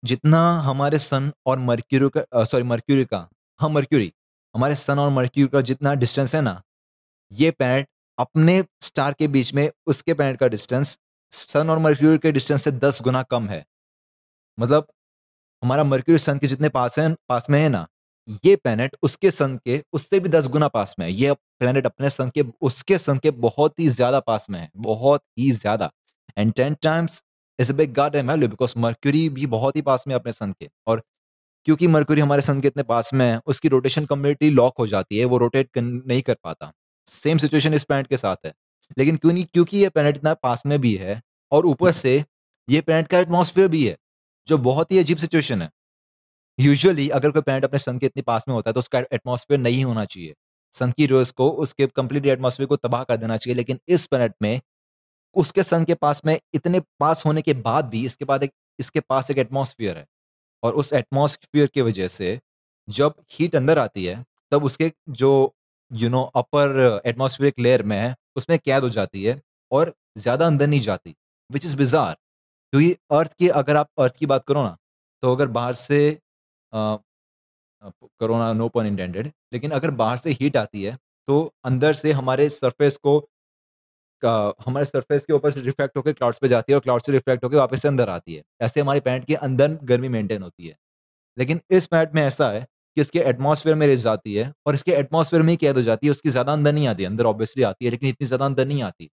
जितना 0.02 0.40
हमारे 0.60 0.98
सन 1.00 1.30
और 1.46 1.58
मर्क्यूरी 1.60 2.08
का 2.16 2.44
सॉरी 2.44 2.64
मर्क्यूरी 2.64 3.04
का 3.06 3.28
हाँ, 3.60 3.70
मर्क्यूरी, 3.70 4.12
हमारे 4.54 4.74
सन 4.76 4.98
और 4.98 5.10
मर्क्यूरी 5.12 5.48
का 5.50 5.60
जितना 5.62 5.94
डिस्टेंस 5.96 6.34
है 6.34 6.40
ना, 6.42 6.62
ये 7.32 7.50
प्लैनेट 7.52 7.88
अपने 8.18 8.64
स्टार 8.82 9.14
के 9.14 9.28
बीच 9.28 9.54
में 9.54 9.70
उसके 9.86 10.14
प्लैनेट 10.14 10.40
का 10.40 10.48
डिस्टेंस 10.48 10.98
सन 11.32 11.70
और 11.70 11.78
मर्क्यूरी 11.80 12.18
के 12.18 12.32
डिस्टेंस 12.32 12.64
से 12.64 12.72
10 12.78 13.02
गुना 13.02 13.22
कम 13.30 13.48
है। 13.48 13.64
मतलब 14.58 14.86
हमारा 15.62 15.84
मर्क्यूरी 15.84 16.18
सन 16.18 16.38
के 16.38 16.46
जितने 16.46 16.68
पास 16.70 16.98
है, 16.98 17.14
पास 17.28 17.46
में 17.50 17.60
है 17.60 17.68
ना, 17.68 17.86
ये 18.44 18.54
प्लेनेट 18.56 18.96
उसके 19.02 19.30
सन 19.30 19.56
के, 19.64 19.82
उससे 19.92 20.20
भी 20.20 20.28
दस 20.28 20.46
गुना 20.48 20.68
पास 20.68 20.94
में 20.98 21.06
है। 21.06 21.12
ये 21.12 21.32
प्लेनेट 21.32 21.86
अपने 21.86 22.10
सन 22.10 22.30
के, 22.34 22.44
उसके 22.60 22.98
सन 22.98 23.18
के 23.18 23.30
बहुत 23.42 23.78
ही 23.80 23.88
ज़्यादा 23.88 24.20
पास 24.20 24.46
में 24.50 24.58
है, 24.60 24.70
बहुत 24.78 25.22
ही 25.38 25.50
ज़्यादा। 25.52 25.90
And 26.38 26.52
ten 26.52 26.74
times 26.82 27.22
is 27.58 27.72
big 27.72 27.94
goddamn 28.16 28.30
value 28.30 28.48
because 28.48 28.74
mercury 28.78 29.28
भी 29.28 29.46
बहुत 29.48 29.76
ही 29.76 29.82
पास 29.82 30.04
में 30.08 30.14
अपने 30.14 30.32
सन 30.32 30.52
के। 30.52 30.68
और 30.86 31.02
क्योंकि 31.66 31.86
मर्क्यूरी 31.86 32.20
हमारे 32.20 32.42
सन 32.42 32.60
के 32.60 32.68
इतने 32.68 32.82
पास 32.82 33.10
में 33.14 33.24
है, 33.26 33.40
उसकी 33.46 33.68
रोटेशन 33.68 34.04
कम्प्लीटली 34.06 34.50
लॉक 34.50 34.74
हो 34.78 34.86
जाती 34.86 35.18
है, 35.18 35.24
वो 35.24 35.38
रोटेट 35.38 35.78
नहीं 35.78 36.22
कर 36.22 36.36
पाता। 36.44 36.72
सेम 37.08 37.38
सिचुएशन 37.38 37.74
इस 37.74 37.84
प्लैनेट 37.84 38.06
के 38.06 38.16
साथ 38.16 38.46
है। 38.46 38.52
लेकिन 38.98 39.16
क्यों 39.16 39.32
नहीं, 39.32 39.44
क्योंकि 39.44 39.78
ये 39.78 39.88
प्लैनेट 39.88 40.16
इतना 40.16 40.34
पास 40.34 40.62
में 40.66 40.78
भी 40.80 40.94
है 40.96 41.20
और 41.52 41.66
ऊपर 41.66 41.92
से 41.92 42.22
ये 42.68 42.80
प्लैनेट 42.80 43.08
का 43.08 43.18
एटमॉस्फेयर 43.18 43.68
भी 43.68 43.84
है। 43.86 43.96
जो 44.48 44.58
बहुत 44.60 44.92
ही 44.92 44.98
अजीब 44.98 45.18
सिचुएशन 45.18 45.62
है। 45.62 45.70
यूजुअली 46.58 47.08
अगर 47.10 47.30
कोई 47.30 47.42
प्लैनेट 47.42 47.64
अपने 47.64 47.78
सन 47.78 47.98
के 47.98 48.06
इतने 48.06 48.22
पास 48.24 48.44
में 48.48 48.54
होता 48.54 48.70
है 48.70 48.74
तो 48.74 48.80
उसका 48.80 48.98
एटमॉस्फेयर 49.12 49.60
नहीं 49.60 49.84
होना 49.84 50.04
चाहिए। 50.04 50.34
सन 50.74 50.92
की 50.92 51.06
रोज 51.06 51.30
को, 51.32 51.48
उसके 51.50 51.86
कंप्लीट 51.88 52.26
एटमॉस्फेयर 52.26 52.66
को 52.68 52.76
तबाह 52.78 53.02
कर 53.04 53.16
देना 53.16 53.36
चाहिए, 53.36 53.56
लेकिन 53.56 53.78
इस 53.88 54.06
प्लैनेट 54.06 54.34
में, 54.42 54.60
उसके 55.36 55.62
सन 55.62 55.84
के 55.84 55.94
पास 55.96 56.22
में 56.26 56.38
इतने 56.54 56.80
पास 57.00 57.24
होने 57.26 57.42
के 57.42 57.54
बाद 57.62 57.84
भी 57.86 58.04
इसके 58.06 58.24
बाद 58.24 58.42
एक, 58.44 58.52
इसके 58.78 59.00
पास 59.02 59.30
एक 59.30 59.38
एटमॉस्फेयर 59.38 59.98
है। 59.98 60.06
और 60.62 60.74
उस 60.74 60.92
एटमॉस्फेयर 60.94 61.66
की 61.66 61.82
वजह 61.82 62.08
से 62.08 62.38
जब 62.88 63.14
हीट 63.32 63.56
अंदर 63.56 63.78
आती 63.78 64.04
है, 64.04 64.24
तब 64.52 64.64
उसके 64.64 64.92
जो 65.10 65.54
you 65.90 66.08
know 66.10 66.22
upper 66.36 67.00
atmospheric 67.06 67.58
layer 67.58 67.82
में 67.82 67.96
है, 67.96 68.14
उसमें 68.36 68.58
कैद 68.58 68.82
हो 68.82 68.88
जाती 68.90 69.24
है 69.24 69.40
और 69.70 69.94
ज़्यादा 70.18 70.46
अंदर 70.46 70.66
नहीं 70.66 70.80
जाती 70.80 71.14
विच 71.50 71.64
इज़ 71.64 71.76
बिजार 71.76 72.16
क्योंकि 72.76 72.96
अर्थ 73.12 73.32
की, 73.32 73.48
अगर 73.50 73.76
आप 73.76 73.88
अर्थ 73.98 74.16
की 74.16 74.26
बात 74.26 74.44
करो 74.48 74.62
ना 74.62 74.76
तो 75.22 75.34
अगर 75.34 75.46
बाहर 75.48 75.74
से 75.74 75.98
कोरोना 76.72 78.52
नो 78.52 78.68
पन 78.68 78.86
इंटेंडेड 78.86 79.30
लेकिन 79.52 79.70
अगर 79.70 79.90
बाहर 79.92 80.16
से 80.16 80.30
हीट 80.32 80.56
आती 80.56 80.82
है 80.82 80.96
तो 81.28 81.38
अंदर 81.64 81.94
से 81.94 82.12
हमारे 82.12 82.48
सरफेस 82.48 82.96
को, 82.96 83.18
का, 84.22 84.54
हमारे 84.66 84.86
सरफेस 84.86 85.24
के 85.24 85.32
ऊपर 85.32 85.50
से 85.50 85.60
रिफ्लेक्ट 85.60 85.96
होकर 85.96 86.12
क्लाउड्स 86.12 86.38
पे 86.38 86.48
जाती 86.48 86.72
है 86.72 86.76
और 86.76 86.82
क्लाउड 86.82 87.02
से 87.02 87.12
रिफ्लेक्ट 87.12 87.44
होकर 87.44 87.56
वापस 87.56 87.82
से 87.82 87.88
अंदर 87.88 88.08
आती 88.10 88.34
है। 88.34 88.42
ऐसे 88.62 88.80
हमारे 88.80 89.00
पैंट 89.00 89.24
के 89.24 89.34
अंदर 89.36 89.78
गर्मी 89.84 90.08
मेंटेन 90.10 90.42
होती 90.42 90.66
है। 90.66 90.76
लेकिन 91.36 91.60
इस 91.70 91.86
पैंट 91.86 92.14
में 92.14 92.22
ऐसा 92.22 92.50
है 92.50 92.60
कि 92.60 93.00
इसके 93.00 93.18
एटमॉस्फेयर 93.26 93.76
में 93.76 93.86
रिस 93.86 94.00
जाती 94.00 94.34
है 94.34 94.52
और 94.66 94.74
इसके 94.74 94.92
एटमॉस्फेयर 94.94 95.42
में 95.42 95.50
ही 95.50 95.56
कैद 95.56 95.76
हो 95.76 95.82
जाती 95.82 96.06
है, 96.06 96.10
उसकी 96.10 96.30
ज़्यादा 96.30 96.52
अंदर 96.52 96.72
नहीं 96.72 96.86
आती, 96.88 97.04
अंदर 97.04 97.24
ऑब्वियसली 97.26 97.62
आती 97.64 97.84
है, 97.84 97.90
लेकिन 97.90 98.08
इतनी 98.08 98.26
ज़्यादा 98.26 98.44
अंदर 98.46 98.66
नहीं 98.66 98.82
आती। 98.82 99.10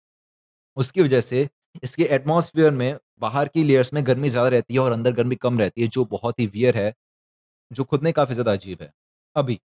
उसकी 0.77 1.03
वजह 1.03 1.21
से 1.23 1.49
इसके 1.83 2.05
एटमॉस्फेयर 2.15 2.71
में 2.73 2.99
बाहर 3.23 3.49
की 3.49 3.65
लेयर्स 3.65 3.93
में 3.95 4.07
गर्मी 4.07 4.29
ज़्यादा 4.31 4.49
रहती 4.51 4.75
है 4.75 4.81
और 4.81 4.93
अंदर 4.93 5.13
गर्मी 5.15 5.37
कम 5.39 5.59
रहती 5.59 5.83
है, 5.83 5.89
जो 5.89 6.05
बहुत 6.07 6.41
ही 6.41 6.47
वियर 6.49 6.77
है, 6.77 6.93
जो 7.71 7.85
खुद 7.85 8.03
में 8.03 8.13
काफ़ी 8.15 8.35
ज़्यादा 8.35 8.53
अजीब 8.55 8.83
है, 8.83 8.93
अभी। 9.37 9.61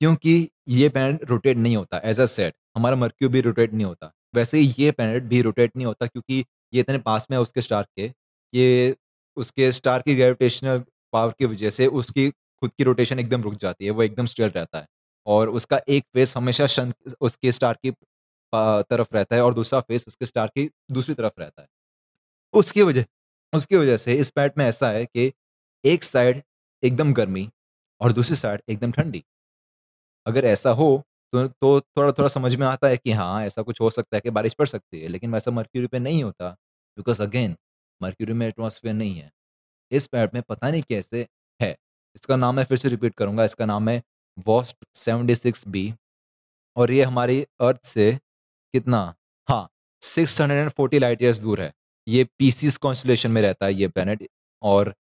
क्योंकि 0.00 0.48
ये 0.70 0.88
पैनेट 0.88 1.24
रोटेट 1.30 1.56
नहीं 1.56 1.76
होता 1.76 2.00
एज 2.04 2.20
अ 2.20 2.24
सेट 2.26 2.54
हमारा 2.76 2.96
मर्क्यू 2.96 3.28
भी 3.28 3.40
रोटेट 3.40 3.72
नहीं 3.72 3.84
होता। 3.86 4.10
वैसे 4.34 4.58
ही 4.58 4.74
ये 4.78 4.90
पैनेट 4.92 5.22
भी 5.24 5.40
रोटेट 5.42 5.76
नहीं 5.76 5.86
होता, 5.86 6.06
क्योंकि 6.06 6.44
ये 6.72 6.80
इतने 6.80 6.98
पास 7.00 7.26
में 7.30 7.36
है 7.36 7.42
उसके 7.42 7.60
स्टार 7.60 7.86
के, 7.96 8.10
ये 8.52 8.94
उसके 9.36 9.70
स्टार 9.72 10.02
की 10.02 10.14
ग्रेविटेशनल 10.14 10.82
पावर 11.12 11.32
की 11.38 11.44
वजह 11.46 11.70
से 11.70 11.86
उसकी 11.98 12.28
खुद 12.30 12.70
की 12.72 12.84
रोटेशन 12.84 13.18
एकदम 13.18 13.42
रुक 13.42 13.54
जाती 13.56 13.84
है, 13.84 13.90
वो 13.90 14.02
एकदम 14.02 14.26
स्टिल 14.26 14.48
रहता 14.50 14.78
है। 14.78 14.86
और 15.26 15.48
उसका 15.50 15.80
एक 15.90 16.04
फेस 16.14 16.36
हमेशा 16.36 16.66
शन 16.68 16.92
उसके 17.20 17.52
स्टार 17.52 17.78
की 17.84 17.90
तरफ़ 18.52 19.14
रहता 19.14 19.36
है 19.36 19.42
और 19.42 19.54
दूसरा 19.54 19.80
फेस 19.82 20.04
उसके 20.08 20.26
स्टार 20.26 20.48
की 20.48 20.68
दूसरी 20.92 21.14
तरफ़ 21.14 21.40
रहता 21.40 21.62
है। 21.62 21.68
उसकी 22.54 22.82
वजह 22.82 23.04
उसकी 23.52 23.76
वजह 23.76 23.96
से 23.98 24.14
इस 24.16 24.30
पैट 24.30 24.58
में 24.58 24.64
ऐसा 24.66 24.90
है 24.90 25.04
कि 25.06 25.32
एक 25.84 26.04
साइड 26.04 26.42
एकदम 26.82 27.12
गर्मी 27.14 27.48
और 28.00 28.12
दूसरी 28.12 28.36
साइड 28.36 28.62
एकदम 28.68 28.92
ठंडी 28.92 29.24
अगर 30.26 30.44
ऐसा 30.44 30.70
हो 30.72 30.86
तो 31.32 31.46
तो 31.48 31.80
थोड़ा-थोड़ा 31.80 32.28
समझ 32.28 32.54
में 32.56 32.66
आता 32.66 32.88
है 32.88 32.96
कि 32.96 33.12
हाँ, 33.12 33.44
ऐसा 33.44 33.62
कुछ 33.62 33.80
हो 33.80 33.90
सकता 33.90 34.16
है 34.16 34.20
कि 34.20 34.30
बारिश 34.30 34.54
पड़ 34.54 34.66
सकती 34.68 35.00
है, 35.00 35.08
लेकिन 35.08 35.32
वैसा 35.32 35.50
मर्क्यूरी 35.50 35.86
पे 35.86 35.98
नहीं 35.98 36.22
होता 36.24 36.50
बिकॉज़ 36.98 37.22
अगेन 37.22 37.56
मर्क्यूरी 38.00 38.32
में 38.32 38.46
एटमॉस्फेयर 38.48 38.94
नहीं 38.94 39.14
है। 39.16 39.30
इस 39.90 40.06
प्लैनेट 40.06 40.34
में 40.34 40.42
पता 40.44 40.70
नहीं 40.70 40.82
कैसे 40.84 41.26
है। 41.60 41.70
इसका 42.16 42.36
नाम 42.36 42.56
मैं 42.56 42.64
फिर 42.64 42.78
से 42.78 42.88
रिपीट 42.88 43.14
करूँगा, 43.14 43.44
इसका 43.44 43.66
नाम 43.66 43.88
है 43.88 44.02
वॉस्प 44.46 44.76
76 44.96 45.68
बी 45.68 45.92
और 46.76 46.90
ये 46.92 47.02
हमारी 47.04 47.42
अर्थ 47.60 47.84
से 47.86 48.12
कितना 48.74 49.00
हाँ, 49.48 49.68
640 50.02 50.98
लाइट 50.98 51.22
ईयर्स 51.22 51.38
दूर 51.40 51.60
है। 51.60 51.72
ये 52.06 52.24
पीसीस 52.38 52.76
कॉन्स्टेलेशन 52.78 53.30
में 53.30 53.40
रहता 53.42 53.66
है 53.66 53.74
ये 53.74 53.88
प्लैनेट 53.88 54.26
और 54.62 54.94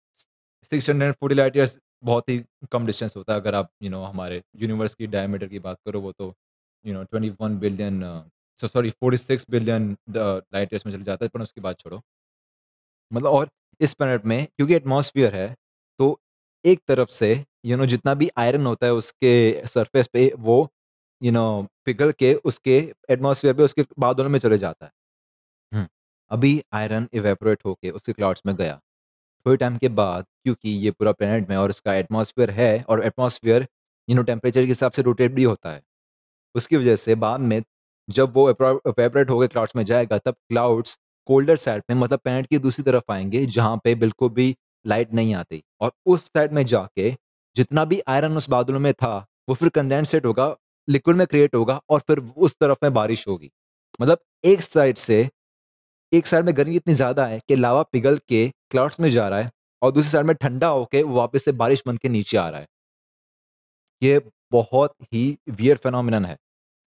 640 0.72 1.34
लाइट 1.34 1.58
ईयर्स 1.58 1.80
बहुत 2.04 2.30
ही 2.30 2.38
कम 2.72 2.86
डिस्टेंस 2.86 3.16
होता 3.18 3.34
है। 3.34 3.40
अगर 3.40 3.56
आप 3.56 3.70
यू 3.84 3.88
you 3.88 3.92
नो 3.92 3.98
know, 3.98 4.10
हमारे 4.14 4.42
यूनिवर्स 4.56 4.96
की 4.96 5.08
डायमीटर 5.08 5.48
की 5.48 5.60
बात 5.60 5.78
करो 5.86 6.02
वो 6.02 6.12
तो 6.12 6.34
you 6.86 6.94
know 6.94 7.04
21 7.06 7.58
billion 7.60 8.02
so 8.62 8.68
sorry 8.68 8.90
46 9.04 9.46
billion 9.52 9.96
light 10.18 10.74
years 10.74 10.86
में 10.86 10.94
चले 10.94 11.04
जाता 11.04 11.26
है 11.26 11.30
पर 11.30 11.42
उसकी 11.42 11.62
बात 11.62 11.80
छोड़ो। 11.80 12.02
मतलब 13.12 13.30
और 13.32 13.50
इस 13.82 13.94
प्लैनेट 13.94 14.26
में 14.26 14.46
क्योंकि 14.48 14.74
एटमोसफियर 14.76 15.36
है 15.36 15.48
तो 16.00 16.18
एक 16.66 16.80
तरफ़ 16.88 17.10
से 17.12 17.32
यू 17.34 17.44
you 17.66 17.78
नो 17.78 17.78
know, 17.78 17.90
जितना 17.90 18.14
भी 18.14 18.30
आयरन 18.38 18.66
होता 18.66 18.86
है 18.88 18.94
उसके 18.94 19.68
सरफेस 19.68 20.08
पे 20.14 20.32
वो 20.40 20.58
यू 21.22 21.32
नो 21.32 21.46
पिघल 21.86 22.12
के 22.20 22.34
उसके 22.46 22.78
एटमॉस्फेयर 23.12 23.54
पे 23.56 23.64
उसके 23.64 23.86
बादलों 24.00 24.30
में 24.30 24.40
चले 24.40 24.58
जाता 24.58 24.86
है। 24.86 24.92
अभी 26.32 26.62
आयरन 26.74 27.08
इवेपोरेट 27.14 27.66
होके 27.66 27.90
उसके 27.90 28.14
क्लाउड्स 28.14 28.42
में 28.46 28.56
गया। 28.56 28.80
थोड़े 29.46 29.58
टाइम 29.58 29.78
के 29.78 29.90
बाद, 29.90 30.26
क्योंकि 30.44 30.70
ये 30.70 30.92
पूरा 30.92 31.12
प्लेनेट 31.12 31.50
में 31.50 31.56
और 31.58 31.70
उसका 31.70 31.94
एटमॉस्फेयर 31.94 32.52
है 32.52 32.86
और 32.90 33.04
एटमॉस्फेयर 33.06 33.68
यू 34.08 34.16
नो 34.16 34.24
टेम्परेचर 34.24 34.62
के 34.62 34.68
हिसाब 34.68 34.92
से 34.92 35.02
रोटेट 35.02 35.32
भी 35.32 35.44
होता 35.44 35.72
है। 35.72 35.82
उसकी 36.56 36.78
वजह 36.78 36.96
से 36.96 37.16
बाद 37.16 37.40
में 37.42 37.62
जब 38.08 38.34
वो 38.34 38.48
वेपरेट 38.50 39.30
होकर 39.30 39.48
क्लाउड्स 39.48 39.76
में 39.76 39.84
जाएगा, 39.86 40.18
तब 40.18 40.36
क्लाउड्स 40.50 40.98
कोल्डर 41.28 41.58
साइड 41.58 41.84
में 41.90 41.98
मतलब 41.98 42.20
प्लेनेट 42.20 42.48
की 42.48 42.58
दूसरी 42.60 42.84
तरफ़ 42.84 43.12
आएँगे, 43.12 43.46
जहाँ 43.46 43.78
पे 43.84 43.96
बिल्कुल 43.96 44.30
भी 44.30 44.56
लाइट 44.86 45.14
नहीं 45.14 45.34
आती। 45.36 45.64
और 45.82 45.92
उस 46.06 46.26
साइड 46.28 46.54
में 46.54 46.66
जाके 46.66 47.12
जितना 47.56 47.86
भी 47.86 48.02
आयरन 48.08 48.38
उस 48.38 48.50
बादलों 48.50 48.80
में 48.80 48.94
था, 48.94 49.18
वो 49.50 49.56
फिर 49.56 49.70
कंडेंसेट 49.70 50.26
होगा 50.26 50.56
लिक्विड 50.88 51.16
में 51.16 51.26
क्रिएट 51.28 51.56
होगा 51.56 51.80
और 51.90 52.00
फिर 52.00 52.20
उस 52.38 52.56
तरफ़ 52.62 52.78
में 52.84 52.94
बारिश 52.94 53.28
होगी। 53.28 53.52
मतलब 54.02 54.18
एक 54.46 54.62
साइड 54.62 54.98
से 54.98 55.30
एक 56.18 56.28
साइड 56.28 56.46
में 56.46 56.56
गर्मी 56.58 56.76
इतनी 56.76 56.94
ज़्यादा 56.94 57.26
है 57.28 57.40
कि 57.48 57.56
लावा 57.56 57.84
पिघल 57.92 58.18
के 58.30 58.48
क्लाउड्स 58.72 59.00
में 59.00 59.10
जा 59.12 59.28
रहा 59.30 59.40
है 59.40 59.50
और 59.82 59.92
दूसरी 59.92 60.10
साइड 60.12 60.26
में 60.26 60.36
ठंडा 60.36 60.68
होके 60.70 61.02
वो 61.04 61.16
वापस 61.16 61.46
से 61.46 61.52
बारिश 61.54 61.84
बन 61.88 61.98
के 61.98 62.10
नीचे 62.10 62.38
आ 62.38 62.48
रहा 62.50 62.60
है। 62.60 62.68
ये 64.02 64.22
बहुत 64.52 64.94
ही 65.14 65.38
वियर 65.52 65.78
फेनोमिनन 65.78 66.26
है, 66.26 66.38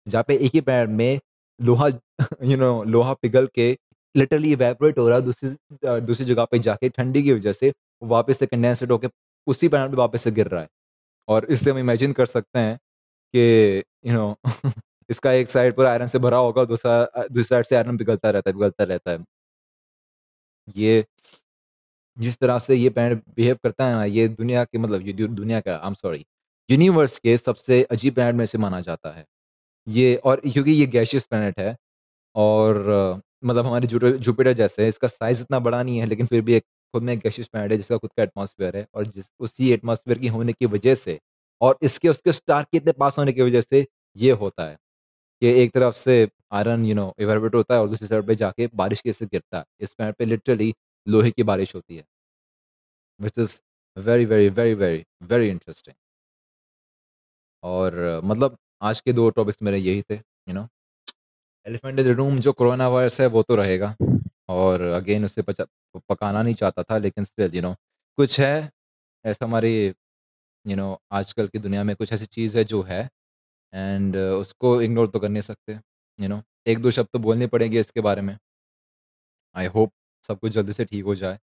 जहाँ 0.07 0.25
पे 0.29 0.37
एक 0.37 0.55
ही 0.55 0.61
पैर 0.61 0.87
में 0.89 1.19
लोहा 1.61 1.89
यू 1.89 2.57
नो 2.57 2.83
लोहा 2.85 3.13
पिघल 3.15 3.47
के 3.55 3.71
लिटरली 4.15 4.53
इवेपोरेट 4.53 4.99
हो 4.99 5.09
रहा 5.09 5.19
है, 5.19 5.25
दूसरी 5.25 6.01
दूसरी 6.07 6.27
जगह 6.27 6.45
पे 6.45 6.59
जाके 6.61 6.89
ठंडी 6.89 7.23
की 7.23 7.33
वजह 7.33 7.53
से 7.53 7.73
वापस 8.05 8.39
से 8.39 8.47
कंडेंसेट 8.47 8.91
होके 8.91 9.09
उसी 9.47 9.69
पैर 9.69 9.89
पे 9.89 9.97
वापस 9.97 10.23
से 10.23 10.31
गिर 10.33 10.47
रहा 10.49 10.61
है। 10.63 10.69
और 11.29 11.47
इससे 11.51 11.71
हम 11.71 11.79
इमेजिन 11.79 12.13
कर 12.13 12.27
सकते 12.27 12.59
हैं 12.59 12.77
कि 13.35 13.83
यू 14.07 14.15
नो 14.15 14.35
इसका 15.09 15.33
एक 15.33 15.49
साइड 15.49 15.75
पर 15.77 15.87
आयरन 15.87 16.07
से 16.07 16.19
भरा 16.19 16.39
होगा 16.39 16.65
दूसरा, 16.65 17.05
दूसरी 17.19 17.43
साइड 17.45 17.67
से 17.67 17.77
आयरन 17.77 17.97
पिघलता 17.99 18.31
रहता 18.31 18.51
है, 18.51 18.55
पिघलता 18.55 18.85
रहता 18.85 19.11
है। 19.11 19.19
ये, 20.77 21.05
जिस 22.17 22.39
तरह 22.39 22.59
से 22.59 22.75
ये 22.75 22.89
प्लैनेट 22.91 23.23
बिहेव 23.37 23.57
करता 23.65 23.87
है 23.87 23.95
ना, 23.95 24.05
ये 24.05 24.29
दुनिया 24.29 24.65
के 24.65 24.79
मतलब 24.79 25.07
ये 25.07 25.13
दुनिया 25.13 25.61
का 25.61 25.77
आई 25.77 25.89
एम 25.89 25.95
सॉरी 25.95 26.25
यूनिवर्स 26.69 27.19
के 27.19 27.37
सबसे 27.37 27.83
अजीब 27.93 28.15
प्लैनेट 28.15 28.35
में 28.35 28.45
से 28.47 28.59
माना 28.59 28.81
जाता 28.81 29.11
है। 29.11 29.25
ये, 29.87 30.15
और 30.17 30.41
क्योंकि 30.43 30.73
ये 30.73 30.87
गैशियस 30.89 31.27
प्लैनेट 31.27 31.59
है, 31.61 31.77
और 32.37 33.23
मतलब 33.45 33.67
हमारे 33.67 33.87
जुपिटर 33.87 34.53
जैसे 34.53 34.83
है 34.83 34.89
इसका 34.89 35.09
साइज़ 35.09 35.41
इतना 35.43 35.59
बड़ा 35.59 35.83
नहीं 35.83 35.99
है, 35.99 36.07
लेकिन 36.07 36.27
फिर 36.27 36.43
भी 36.43 36.55
एक 36.55 36.65
खुद 36.95 37.03
में 37.03 37.13
एक 37.13 37.21
गैशियस 37.21 37.49
प्लैनेट 37.49 37.73
है, 37.73 37.77
जिसका 37.77 37.97
खुद 37.97 38.11
का 38.17 38.23
एटमॉस्फेयर 38.23 38.77
है, 38.77 38.87
और 38.95 39.07
जिस, 39.07 39.31
उसी 39.41 39.71
एटमॉस्फेयर 39.73 40.19
की 40.19 40.29
होने 40.29 40.53
की 40.53 40.67
वजह 40.67 40.95
से, 40.95 41.19
और 41.61 41.79
इसके, 41.83 42.09
उसके 42.09 42.33
स्टार 42.33 42.67
के 42.73 42.77
इतने 42.79 42.93
पास 42.93 43.19
होने 43.19 43.33
की 43.33 43.43
वजह 43.43 43.61
से 43.61 43.87
ये 44.17 44.31
होता 44.35 44.69
है। 44.71 44.77
कि 45.43 45.49
एक 45.63 45.73
तरफ़ 45.75 45.95
से 45.97 46.29
आयरन 46.53 46.85
यू 46.87 46.95
नो 46.95 47.13
इवेपोरेट 47.21 47.55
होता 47.55 47.75
है 47.75 47.81
और 47.81 47.89
दूसरी 47.89 48.09
साइड 48.09 48.27
पे 48.27 48.35
जाके 48.35 48.69
बारिश 48.75 49.01
के 49.01 49.09
कैसे 49.09 49.27
गिरता 49.27 49.59
है। 49.59 49.65
इस 49.81 49.95
प्लैनेट 49.95 50.17
पे 50.17 50.25
लिटरली 50.25 50.75
लोहे 51.07 51.31
की 51.31 51.43
बारिश 51.43 51.75
होती 51.75 51.97
है। 51.97 52.05
Which 53.21 53.39
is 53.39 53.61
very 53.97 54.25
very 54.25 54.49
very 54.49 54.75
very 54.75 55.05
very 55.23 55.49
interesting 55.49 55.95
और 57.63 58.21
मतलब 58.25 58.57
आज 58.83 59.01
के 59.01 59.13
दो 59.13 59.31
टॉपिक्स 59.31 59.63
मेरे 59.63 59.79
यही 59.79 60.03
थे 60.03 60.15
you 60.15 60.53
know 60.55 60.67
elephant 61.67 61.99
is 61.99 62.09
room 62.09 62.39
जो 62.41 62.53
कोरोना 62.53 62.89
वायरस 62.89 63.21
है, 63.21 63.27
वो 63.27 63.43
तो 63.43 63.57
रहेगा। 63.57 63.95
और 64.49 64.83
अगेन 64.83 65.25
उससे 65.25 65.43
पचा, 65.43 65.65
पकाना 66.09 66.43
नहीं 66.43 66.55
चाहता 66.55 66.83
था, 66.83 66.99
लेकिन 66.99 67.25
स्टिल 67.25 67.55
यू 67.55 67.63
नो 67.63 67.75
कुछ 68.19 68.41
है, 68.41 68.71
ऐसा 69.25 69.47
हमारी 69.47 69.73
यू 70.67 70.77
नो 70.77 70.99
आजकल 71.13 71.49
की 71.49 71.59
दुनिया 71.59 71.85
में 71.85 71.95
कुछ 71.97 72.13
ऐसी 72.13 72.27
चीज़ 72.27 72.59
है 72.59 72.65
जो 72.65 72.83
है 72.83 73.09
एंड 73.73 74.17
उसको 74.17 74.81
इग्नोर 74.83 75.07
तो 75.09 75.19
कर 75.19 75.29
नहीं 75.29 75.43
सकते 75.43 75.79
यू 76.19 76.29
नो 76.29 76.43
एक 76.67 76.79
दो 76.83 76.91
शब्द 76.91 77.09
तो 77.13 77.19
बोलने 77.19 77.47
पड़ेंगे 77.47 77.81
इसके 77.81 78.01
बारे 78.01 78.23
में 78.23 78.37
आई 79.57 79.67
होप 79.75 79.93
सब 80.25 80.39
कुछ 80.41 80.53
जल्दी 80.53 80.73
से 80.73 80.85
ठीक 80.85 81.05
हो 81.05 81.15
जाए 81.15 81.39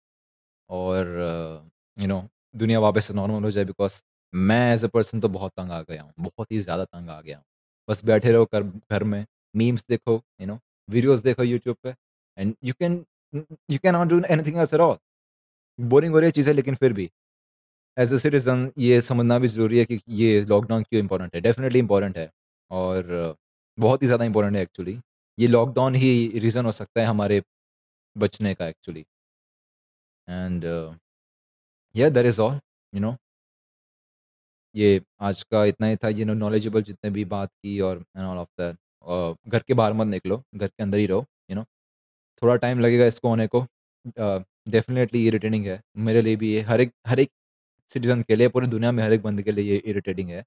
और 0.69 1.07
यू 1.97 2.07
नो 2.07 2.23
दुनिया 2.55 2.79
वापस 2.79 3.05
से 3.05 3.13
नॉर्मल 3.13 3.43
हो 3.43 3.51
जाए 3.51 3.65
बिकॉज़ 3.65 4.01
मैं 4.33 4.59
एज़ 4.73 4.85
अ 4.85 4.89
पर्सन 4.89 5.19
तो 5.21 5.29
बहुत 5.29 5.51
तंग 5.57 5.71
आ 5.71 5.81
गया 5.81 6.01
हूँ, 6.03 6.13
बहुत 6.19 6.51
ही 6.51 6.59
ज़्यादा 6.59 6.83
तंग 6.85 7.09
आ 7.09 7.19
गया 7.21 7.37
हूँ। 7.37 7.43
बस 7.87 8.03
बैठे 8.05 8.31
रहो 8.31 8.45
कर 8.45 8.63
घर 8.63 9.03
में, 9.03 9.25
मीम्स 9.55 9.85
देखो, 9.89 10.21
यू 10.41 10.47
नो, 10.47 10.57
वीडियोज़ 10.89 11.23
देखो 11.23 11.43
यूट्यूब 11.43 11.77
पे 11.83 11.93
and 12.37 12.55
you 12.63 12.73
can 12.79 12.93
you 13.33 13.77
can 13.83 13.93
not 13.93 14.07
do 14.07 14.21
anything 14.29 14.57
else 14.57 14.73
at 14.73 14.79
all. 14.79 14.97
Boring 15.79 16.13
हो 16.13 16.19
रही 16.19 16.27
है 16.27 16.31
चीज़ें 16.31 16.53
लेकिन 16.53 16.75
फिर 16.75 16.93
भी 16.93 17.09
एज़ 17.97 18.13
अ 18.15 18.17
सिटीजन 18.17 18.71
ये 18.79 18.99
समझना 19.01 19.37
भी 19.39 19.47
ज़रूरी 19.47 19.77
है 19.79 19.85
कि 19.85 19.99
ये 20.09 20.41
लॉकडाउन 20.45 20.83
क्यों 20.83 21.01
इम्पोर्टेंट 21.01 21.35
है। 21.35 21.41
डेफिनेटली 21.41 21.79
इम्पोर्टेंट 21.79 22.17
है 22.17 22.29
और 22.71 23.35
बहुत 23.77 24.01
ही 24.03 24.07
ज़्यादा 24.07 24.25
इम्पोर्टेंट 24.25 24.55
है 24.55 24.61
एक्चुअली। 24.63 24.99
ये 25.37 25.47
लॉकडाउन 25.47 25.95
ही 25.95 26.11
रीज़न 26.39 26.65
हो 26.65 26.71
सकता 26.71 27.01
है 27.01 27.07
हमारे 27.07 27.41
बचने 28.15 28.53
का 28.55 28.67
actually. 28.67 29.05
And 30.27 30.65
yeah 31.95 32.09
that 32.09 32.25
is 32.25 32.39
all, 32.41 32.59
you 32.93 33.01
know. 33.01 33.15
ये 34.75 35.01
आज 35.21 35.43
का 35.43 35.63
इतना 35.65 35.87
ही 35.87 35.95
था, 35.95 36.09
यू 36.09 36.25
नो 36.25 36.33
नॉलेजेबल 36.35 36.83
जितने 36.83 37.09
भी 37.11 37.25
बात 37.25 37.49
की 37.49 37.79
और 37.81 38.03
ऑल 38.19 38.37
ऑफ़ 38.37 38.49
दैट 38.61 38.77
घर 39.49 39.63
के 39.67 39.73
बाहर 39.73 39.93
मत 39.93 40.07
निकलो, 40.07 40.41
घर 40.55 40.67
के 40.67 40.83
अंदर 40.83 40.97
ही 40.97 41.05
रहो, 41.07 41.25
यू 41.49 41.55
नो। 41.55 41.63
थोड़ा 42.41 42.55
टाइम 42.57 42.79
लगेगा 42.79 43.05
इसको 43.05 43.29
होने 43.29 43.47
को। 43.47 43.65
डेफ़िनिटली 44.69 45.25
इरिटेटिंग 45.27 45.65
है। 45.67 45.79
मेरे 45.99 46.21
लिए 46.21 46.35
भी 46.35 46.53
ये 46.53 46.61
हर 46.63 46.81
एक 46.81 46.91
हर 47.07 47.19
एक 47.19 47.29
सिटिज़न 47.91 48.21
के 48.21 48.35
लिए, 48.35 48.47
पूरी 48.49 48.67
दुनिया 48.67 48.91
में 48.91 49.03
हर 49.03 49.13
एक 49.13 49.21
बंदे 49.23 49.43
के 49.43 49.51
लिए 49.51 49.71
ये 49.71 49.77
इरिटेटिंग 49.85 50.29
है। 50.29 50.43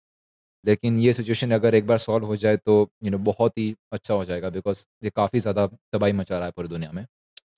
लेकिन 0.64 0.98
ये 0.98 1.12
सिचुएशन 1.12 1.50
अगर 1.52 1.74
एक 1.74 1.86
बार 1.86 1.98
सॉल्व 1.98 2.26
हो 2.26 2.36
जाए 2.36 2.56
तो 2.56 2.74
यू 3.04 3.10
नो 3.10 3.18
बहुत 3.24 3.58
ही 3.58 3.74
अच्छा 3.92 4.14
हो 4.14 4.24
जाएगा 4.24 4.50
बिकॉज़ 4.50 4.84
ये 5.04 5.10
काफ़ी 5.16 5.40
ज़्यादा 5.40 5.66
तबाही 5.92 6.12
मचा 6.12 6.36
रहा 6.38 6.46
है 6.46 6.52
पूरी 6.56 6.68
दुनिया 6.68 6.92
में। 6.92 7.04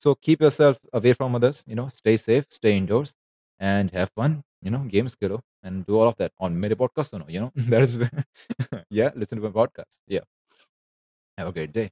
So 0.05 0.15
keep 0.15 0.43
yourself 0.51 0.79
away 0.95 1.13
from 1.13 1.35
others, 1.35 1.65
you 1.69 1.77
know, 1.77 1.89
stay 1.91 2.17
safe, 2.17 2.47
stay 2.51 2.77
indoors 2.77 3.15
and 3.61 3.91
have 3.95 4.07
fun, 4.17 4.43
you 4.65 4.71
know, 4.71 4.83
games 4.87 5.15
Khelo 5.15 5.41
and 5.65 5.85
do 5.87 5.99
all 5.99 6.09
of 6.09 6.15
that 6.19 6.33
on 6.41 6.53
मेरे 6.55 6.75
पॉडकास्ट 6.75 7.11
सुनो, 7.11 7.27
you 7.31 7.41
know, 7.41 7.51
that 7.59 7.83
is 7.83 8.03
yeah 8.93 9.11
listen 9.17 9.37
to 9.37 9.43
my 9.43 9.53
podcast, 9.53 10.01
yeah 10.13 10.23
have 11.39 11.49
a 11.49 11.53
great 11.53 11.73
day. 11.73 11.91